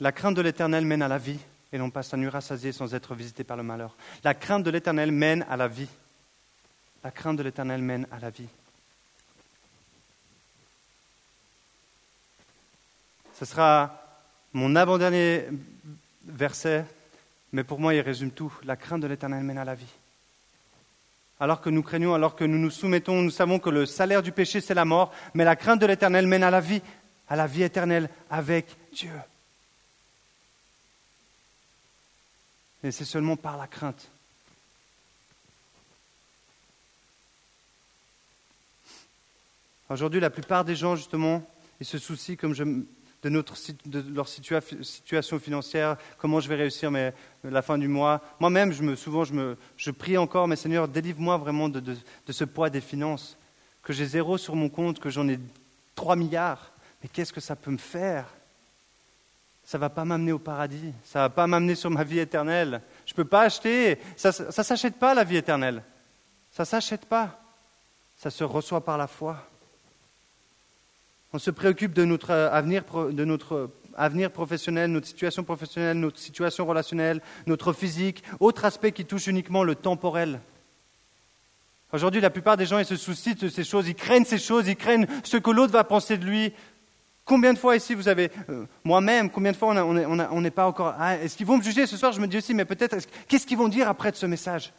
[0.00, 1.38] La crainte de l'éternel mène à la vie
[1.72, 3.96] et non pas s'ennuie rassasié sans être visité par le malheur.
[4.24, 5.88] La crainte de l'éternel mène à la vie.
[7.02, 8.48] La crainte de l'éternel mène à la vie.
[13.38, 13.98] Ce sera
[14.52, 15.46] mon avant-dernier
[16.26, 16.84] verset,
[17.52, 18.52] mais pour moi il résume tout.
[18.64, 19.92] La crainte de l'éternel mène à la vie.
[21.40, 24.30] Alors que nous craignons, alors que nous nous soumettons, nous savons que le salaire du
[24.30, 26.82] péché c'est la mort, mais la crainte de l'éternel mène à la vie,
[27.28, 29.10] à la vie éternelle avec Dieu.
[32.84, 34.10] Et c'est seulement par la crainte.
[39.88, 41.42] Aujourd'hui, la plupart des gens, justement,
[41.78, 43.54] ils se soucient, comme je, de, notre,
[43.86, 47.14] de leur situation financière, comment je vais réussir mais,
[47.44, 48.20] la fin du mois.
[48.40, 51.94] Moi-même, je me, souvent, je, me, je prie encore, mais Seigneur, délivre-moi vraiment de, de,
[52.26, 53.36] de, ce poids des finances,
[53.82, 55.38] que j'ai zéro sur mon compte, que j'en ai
[55.94, 56.72] 3 milliards.
[57.02, 58.26] Mais qu'est-ce que ça peut me faire?
[59.72, 62.18] Ça ne va pas m'amener au paradis, ça ne va pas m'amener sur ma vie
[62.18, 62.82] éternelle.
[63.06, 65.82] Je ne peux pas acheter, ça ne s'achète pas la vie éternelle.
[66.50, 67.40] Ça ne s'achète pas.
[68.18, 69.48] Ça se reçoit par la foi.
[71.32, 76.66] On se préoccupe de notre avenir, de notre avenir professionnel, notre situation professionnelle, notre situation
[76.66, 80.40] relationnelle, notre physique, autre aspect qui touche uniquement le temporel.
[81.94, 84.68] Aujourd'hui, la plupart des gens, ils se soucient de ces choses, ils craignent ces choses,
[84.68, 86.52] ils craignent ce que l'autre va penser de lui.
[87.24, 90.94] Combien de fois ici vous avez, euh, moi-même, combien de fois on n'est pas encore.
[90.98, 92.12] Ah, est-ce qu'ils vont me juger ce soir?
[92.12, 92.96] Je me dis aussi, mais peut-être,
[93.28, 94.72] qu'est-ce qu'ils vont dire après de ce message?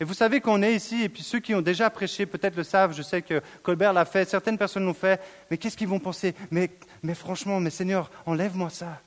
[0.00, 2.64] Et vous savez qu'on est ici, et puis ceux qui ont déjà prêché peut-être le
[2.64, 5.20] savent, je sais que Colbert l'a fait, certaines personnes l'ont fait,
[5.50, 6.34] mais qu'est-ce qu'ils vont penser?
[6.50, 6.70] Mais,
[7.02, 9.00] mais franchement, mais Seigneur, enlève-moi ça.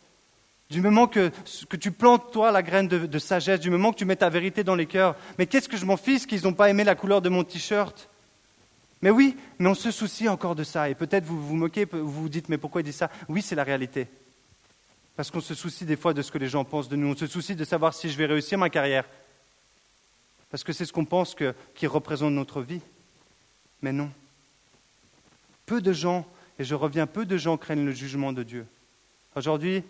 [0.70, 1.32] Du moment que,
[1.70, 4.30] que, tu plantes, toi, la graine de, de, sagesse, du moment que tu mets ta
[4.30, 6.96] vérité dans les cœurs, mais qu'est-ce que je m'en fiche qu'ils n'ont pas aimé la
[6.96, 8.10] couleur de mon t-shirt?
[9.02, 10.90] Mais oui, mais on se soucie encore de ça.
[10.90, 13.12] Et peut-être vous vous moquez, vous vous dites, mais pourquoi il dit ça?
[13.30, 14.08] Oui, c'est la réalité.
[15.16, 17.08] Parce qu'on se soucie des fois de ce que les gens pensent de nous.
[17.08, 19.06] On se soucie de savoir si je vais réussir ma carrière.
[20.50, 21.36] Parce que c'est ce qu'on pense
[21.76, 22.82] qui représente notre vie.
[23.82, 24.10] Mais non.
[25.66, 26.26] Peu de gens,
[26.58, 28.66] et je reviens, peu de gens craignent le jugement de Dieu.
[29.36, 29.84] Aujourd'hui,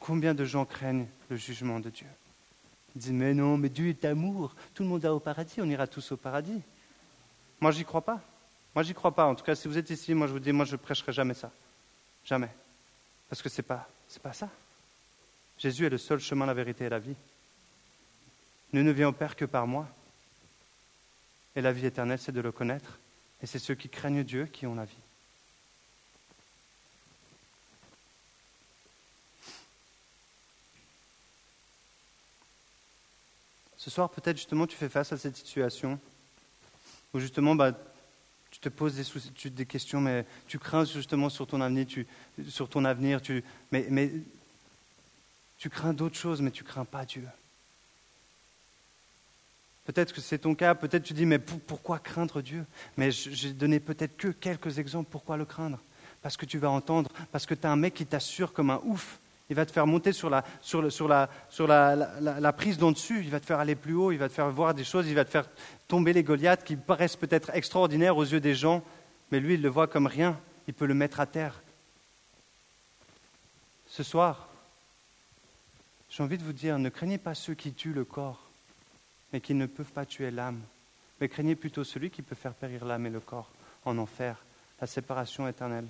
[0.00, 2.06] combien de gens craignent le jugement de Dieu?
[2.96, 4.54] Ils disent, mais non, mais Dieu est amour.
[4.74, 6.60] Tout le monde va au paradis, on ira tous au paradis.
[7.60, 8.20] Moi, j'y crois pas.
[8.74, 9.26] Moi, j'y crois pas.
[9.26, 11.34] En tout cas, si vous êtes ici, moi, je vous dis, moi, je prêcherai jamais
[11.34, 11.50] ça.
[12.24, 12.50] Jamais.
[13.28, 13.88] Parce que ce n'est pas,
[14.22, 14.48] pas ça.
[15.58, 17.16] Jésus est le seul chemin, la vérité et la vie.
[18.72, 19.88] Nous ne vient au Père que par moi.
[21.56, 22.98] Et la vie éternelle, c'est de le connaître.
[23.42, 24.94] Et c'est ceux qui craignent Dieu qui ont la vie.
[33.76, 35.98] Ce soir, peut-être justement, tu fais face à cette situation
[37.12, 37.72] où justement, bah,
[38.60, 38.94] te poses
[39.44, 42.06] des, questions, mais tu crains justement sur ton avenir, tu,
[42.48, 44.12] sur ton avenir tu, mais
[45.58, 47.26] tu crains d'autres choses, mais tu crains pas Dieu.
[49.86, 52.64] Peut-être que c'est ton cas, peut-être tu dis, mais pourquoi craindre Dieu?
[52.96, 55.78] Mais j'ai donné peut-être que quelques exemples pourquoi le craindre.
[56.22, 58.80] Parce que tu vas entendre, parce que tu as un mec qui t'assure comme un
[58.84, 59.18] ouf
[59.50, 62.78] il va te faire monter sur la, sur le, sur la, sur la, la, prise
[62.78, 64.84] d'en dessus, il va te faire aller plus haut, il va te faire voir des
[64.84, 65.48] choses, il va te faire
[65.88, 68.82] tomber les Goliaths qui paraissent peut-être extraordinaires aux yeux des gens,
[69.32, 70.38] mais lui, il le voit comme rien,
[70.68, 71.60] il peut le mettre à terre.
[73.88, 74.48] Ce soir,
[76.08, 78.48] j'ai envie de vous dire, ne craignez pas ceux qui tuent le corps,
[79.32, 80.60] mais qui ne peuvent pas tuer l'âme,
[81.20, 83.50] mais craignez plutôt celui qui peut faire périr l'âme et le corps
[83.84, 84.36] en enfer,
[84.80, 85.88] la séparation éternelle.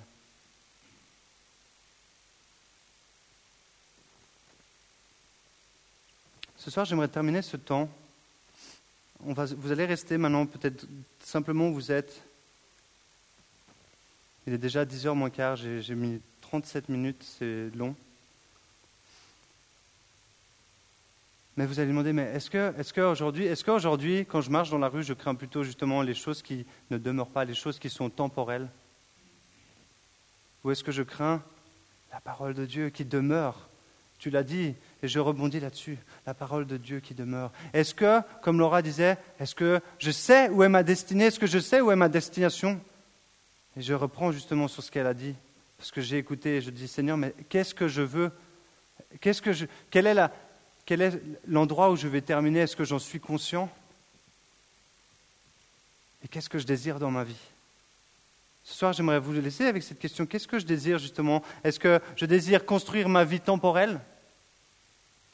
[6.63, 7.89] Ce soir, j'aimerais terminer ce temps.
[9.19, 10.85] Vous allez rester maintenant peut-être
[11.19, 12.21] simplement où vous êtes.
[14.45, 17.95] Il est déjà 10h moins quart, j'ai mis 37 minutes, c'est long.
[21.57, 24.77] Mais vous allez demander, mais est-ce que, est qu'aujourd'hui, est qu'aujourd'hui, quand je marche dans
[24.77, 27.89] la rue, je crains plutôt justement les choses qui ne demeurent pas, les choses qui
[27.89, 28.69] sont temporelles?
[30.63, 31.41] Ou est-ce que je crains
[32.11, 33.67] la parole de Dieu qui demeure?
[34.19, 37.51] Tu l'as dit, et je rebondis là-dessus, la parole de Dieu qui demeure.
[37.73, 41.25] Est-ce que, comme Laura disait, est-ce que je sais où est ma destinée?
[41.25, 42.79] Est-ce que je sais où est ma destination?
[43.77, 45.35] Et je reprends justement sur ce qu'elle a dit,
[45.77, 48.31] parce que j'ai écouté et je dis, Seigneur, mais qu'est-ce que je veux?
[49.19, 50.31] Qu'est-ce que je, quel, est la,
[50.85, 52.59] quel est l'endroit où je vais terminer?
[52.59, 53.69] Est-ce que j'en suis conscient?
[56.23, 57.39] Et qu'est-ce que je désire dans ma vie?
[58.63, 60.27] Ce soir, j'aimerais vous laisser avec cette question.
[60.27, 61.41] Qu'est-ce que je désire justement?
[61.63, 63.99] Est-ce que je désire construire ma vie temporelle?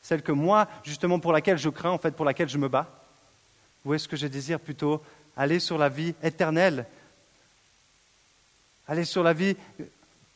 [0.07, 2.87] Celle que moi, justement, pour laquelle je crains, en fait, pour laquelle je me bats
[3.83, 5.03] Ou est-ce que je désire plutôt
[5.35, 6.85] aller sur la vie éternelle
[8.87, 9.57] Aller sur la vie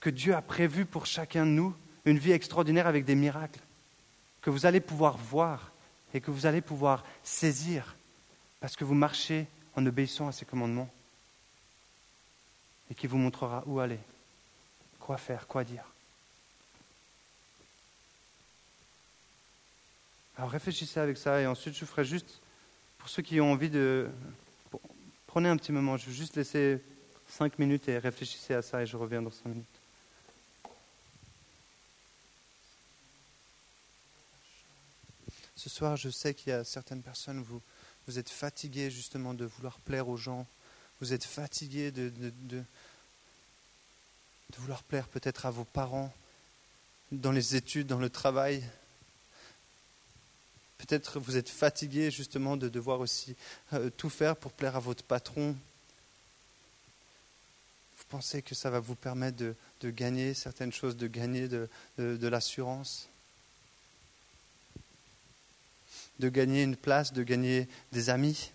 [0.01, 3.61] que Dieu a prévue pour chacun de nous, une vie extraordinaire avec des miracles,
[4.41, 5.71] que vous allez pouvoir voir
[6.13, 7.95] et que vous allez pouvoir saisir,
[8.59, 9.47] parce que vous marchez
[9.77, 10.89] en obéissant à ses commandements,
[12.89, 13.99] et qui vous montrera où aller,
[14.99, 15.85] quoi faire, quoi dire.
[20.37, 22.39] Alors réfléchissez avec ça et ensuite je ferai juste,
[22.97, 24.09] pour ceux qui ont envie de...
[25.27, 26.81] Prenez un petit moment, je vais juste laisser
[27.27, 29.65] cinq minutes et réfléchissez à ça et je reviens dans cinq minutes.
[35.55, 37.61] Ce soir, je sais qu'il y a certaines personnes, vous,
[38.07, 40.47] vous êtes fatigués justement de vouloir plaire aux gens,
[40.99, 42.63] vous êtes fatigués de, de, de
[44.57, 46.11] vouloir plaire peut-être à vos parents,
[47.11, 48.63] dans les études, dans le travail,
[50.87, 53.35] Peut-être vous êtes fatigué justement de devoir aussi
[53.73, 55.55] euh, tout faire pour plaire à votre patron.
[57.97, 61.69] Vous pensez que ça va vous permettre de, gagner certaines choses, de gagner de,
[62.27, 63.09] l'assurance,
[66.19, 68.51] de gagner une place, de gagner des amis?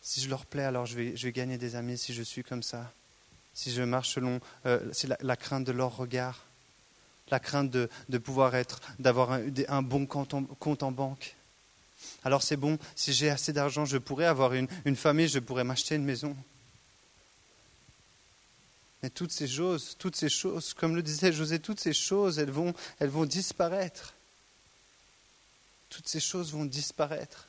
[0.00, 2.90] Si je leur plais, alors je vais, gagner des amis si je suis comme ça.
[3.52, 6.46] Si je marche selon euh, la crainte de leur regard
[7.30, 10.34] la crainte de, pouvoir être, d'avoir un, bon compte
[10.82, 11.34] en, banque.
[12.24, 15.94] Alors c'est bon, si j'ai assez d'argent, je pourrais avoir une, famille, je pourrais m'acheter
[15.94, 16.36] une maison.
[19.02, 22.50] Mais toutes ces choses, toutes ces choses, comme le disait José, toutes ces choses, elles
[22.50, 22.74] vont,
[23.24, 24.14] disparaître.
[25.88, 27.46] Toutes ces choses vont disparaître.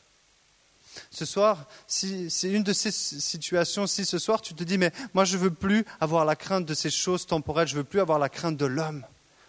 [1.10, 4.92] Ce soir, si c'est une de ces situations, si ce soir tu te dis, mais
[5.14, 8.02] moi je veux plus avoir la crainte de ces choses temporelles, je ne veux plus
[8.02, 9.06] avoir la crainte de l'homme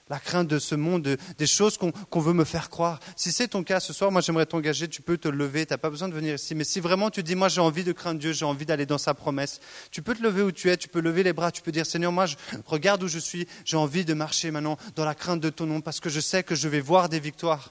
[0.09, 3.01] la crainte de ce monde, des choses qu'on veut me faire croire.
[3.17, 5.79] Si c'est ton cas ce soir, moi j'aimerais t'engager, tu peux te lever, tu n'as
[5.79, 6.55] pas besoin de venir ici.
[6.55, 8.99] Mais si vraiment tu dis, moi j'ai envie de craindre Dieu, j'ai envie d'aller dans
[8.99, 11.63] sa promesse, tu peux te lever où tu es, tu peux lever les bras, tu
[11.63, 12.37] peux dire, Seigneur, moi je
[12.67, 15.81] regarde où je suis, j'ai envie de marcher maintenant dans la crainte de ton nom
[15.81, 17.71] parce que je sais que je vais voir des victoires.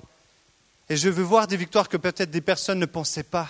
[0.90, 3.50] Et je veux voir des victoires que peut-être des personnes ne pensaient pas.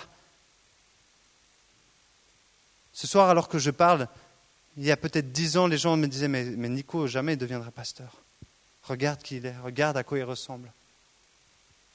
[2.92, 4.06] Ce soir, alors que je parle,
[4.76, 7.70] il y a peut-être dix ans, les gens me disaient, mais, Nico, jamais il deviendra
[7.70, 8.21] pasteur.
[8.88, 10.70] Regarde qui il est, regarde à quoi il ressemble.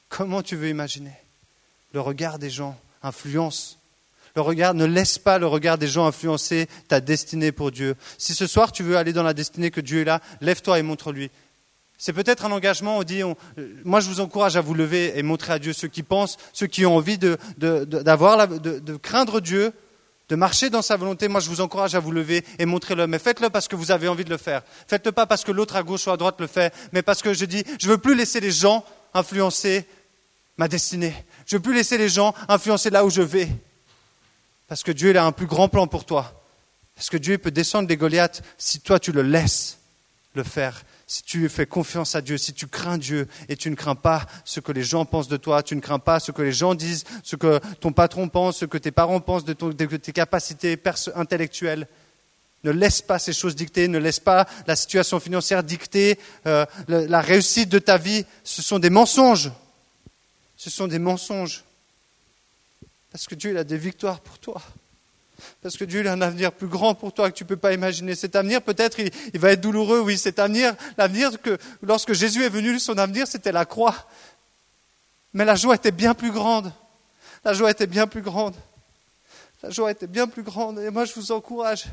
[0.10, 1.14] Comment tu veux imaginer
[1.94, 3.78] Le regard des gens influence?
[4.36, 7.96] Le regard, ne laisse pas le regard des gens influencer ta destinée pour Dieu.
[8.20, 10.84] Si ce soir tu veux aller dans la destinée que Dieu est là, lève-toi et
[10.84, 11.32] montre-lui.
[11.98, 13.24] C'est peut-être un engagement, on dit,
[13.84, 16.68] moi je vous encourage à vous lever et montrer à Dieu ceux qui pensent, ceux
[16.68, 19.74] qui ont envie de, de craindre Dieu,
[20.30, 23.08] de marcher dans sa volonté, moi je vous encourage à vous lever et montrer-le.
[23.08, 24.62] Mais faites-le parce que vous avez envie de le faire.
[24.88, 27.34] Faites-le pas parce que l'autre à gauche ou à droite le fait, mais parce que
[27.34, 29.86] je dis, je veux plus laisser les gens influencer
[30.58, 31.16] ma destinée.
[31.46, 33.48] Je veux plus laisser les gens influencer là où je vais.
[34.68, 36.44] Parce que Dieu a un plus grand plan pour toi.
[36.96, 39.78] Parce que Dieu peut descendre des Goliaths si toi tu le laisses
[40.34, 43.76] le faire si tu fais confiance à Dieu, si tu crains Dieu et tu ne
[43.76, 46.42] crains pas ce que les gens pensent de toi, tu ne crains pas ce que
[46.42, 50.12] les gens disent, ce que ton patron pense, ce que tes parents pensent de, tes
[50.12, 50.78] capacités
[51.16, 51.88] intellectuelles,
[52.66, 57.22] ne laisse pas ces choses dicter, ne laisse pas la situation financière dicter euh, la
[57.22, 58.26] réussite de ta vie.
[58.44, 59.52] Ce sont des mensonges.
[60.58, 61.64] Ce sont des mensonges.
[63.12, 64.62] Parce que Dieu il a des victoires pour toi.
[65.62, 67.74] Parce que Dieu a un avenir plus grand pour toi que tu ne peux pas
[67.74, 68.16] imaginer.
[68.16, 70.18] Cet avenir, peut-être, il, va être douloureux, oui.
[70.18, 74.08] Cet avenir, l'avenir que, lorsque Jésus est venu, son avenir, c'était la croix.
[75.34, 76.72] Mais la joie était bien plus grande.
[77.44, 78.56] La joie était bien plus grande.
[79.62, 80.80] La joie était bien plus grande.
[80.80, 81.86] Et moi, je vous encourage.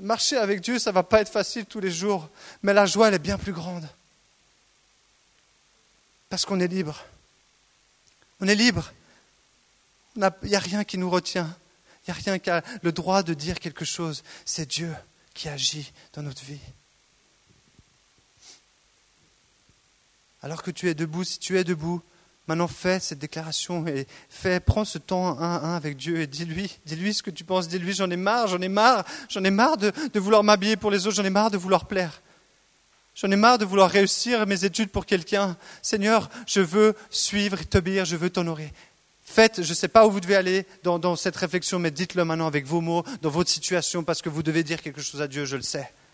[0.00, 2.28] Marcher avec Dieu, ça ne va pas être facile tous les jours.
[2.62, 3.86] Mais la joie, elle est bien plus grande.
[6.28, 7.04] Parce qu'on est libre.
[8.40, 8.92] On est libre.
[10.16, 11.56] Il n'y a rien qui nous retient.
[12.06, 14.22] Il n'y a rien qui a le droit de dire quelque chose.
[14.44, 14.94] C'est Dieu
[15.32, 16.60] qui agit dans notre vie.
[20.42, 22.02] Alors que tu es debout, si tu es debout,
[22.46, 26.26] maintenant fais cette déclaration et fais, prends ce temps un à un avec Dieu et
[26.26, 29.50] dis-lui, dis-lui ce que tu penses, dis-lui j'en ai marre, j'en ai marre, j'en ai
[29.50, 32.20] marre de, de vouloir m'habiller pour les autres, j'en ai marre de vouloir plaire.
[33.14, 35.56] J'en ai marre de vouloir réussir mes études pour quelqu'un.
[35.80, 38.72] Seigneur, je veux suivre et t'obéir, je veux t'honorer.
[39.34, 42.24] Faites, je ne sais pas où vous devez aller dans, dans cette réflexion, mais dites-le
[42.24, 45.26] maintenant avec vos mots, dans votre situation, parce que vous devez dire quelque chose à
[45.26, 45.90] Dieu, je le sais.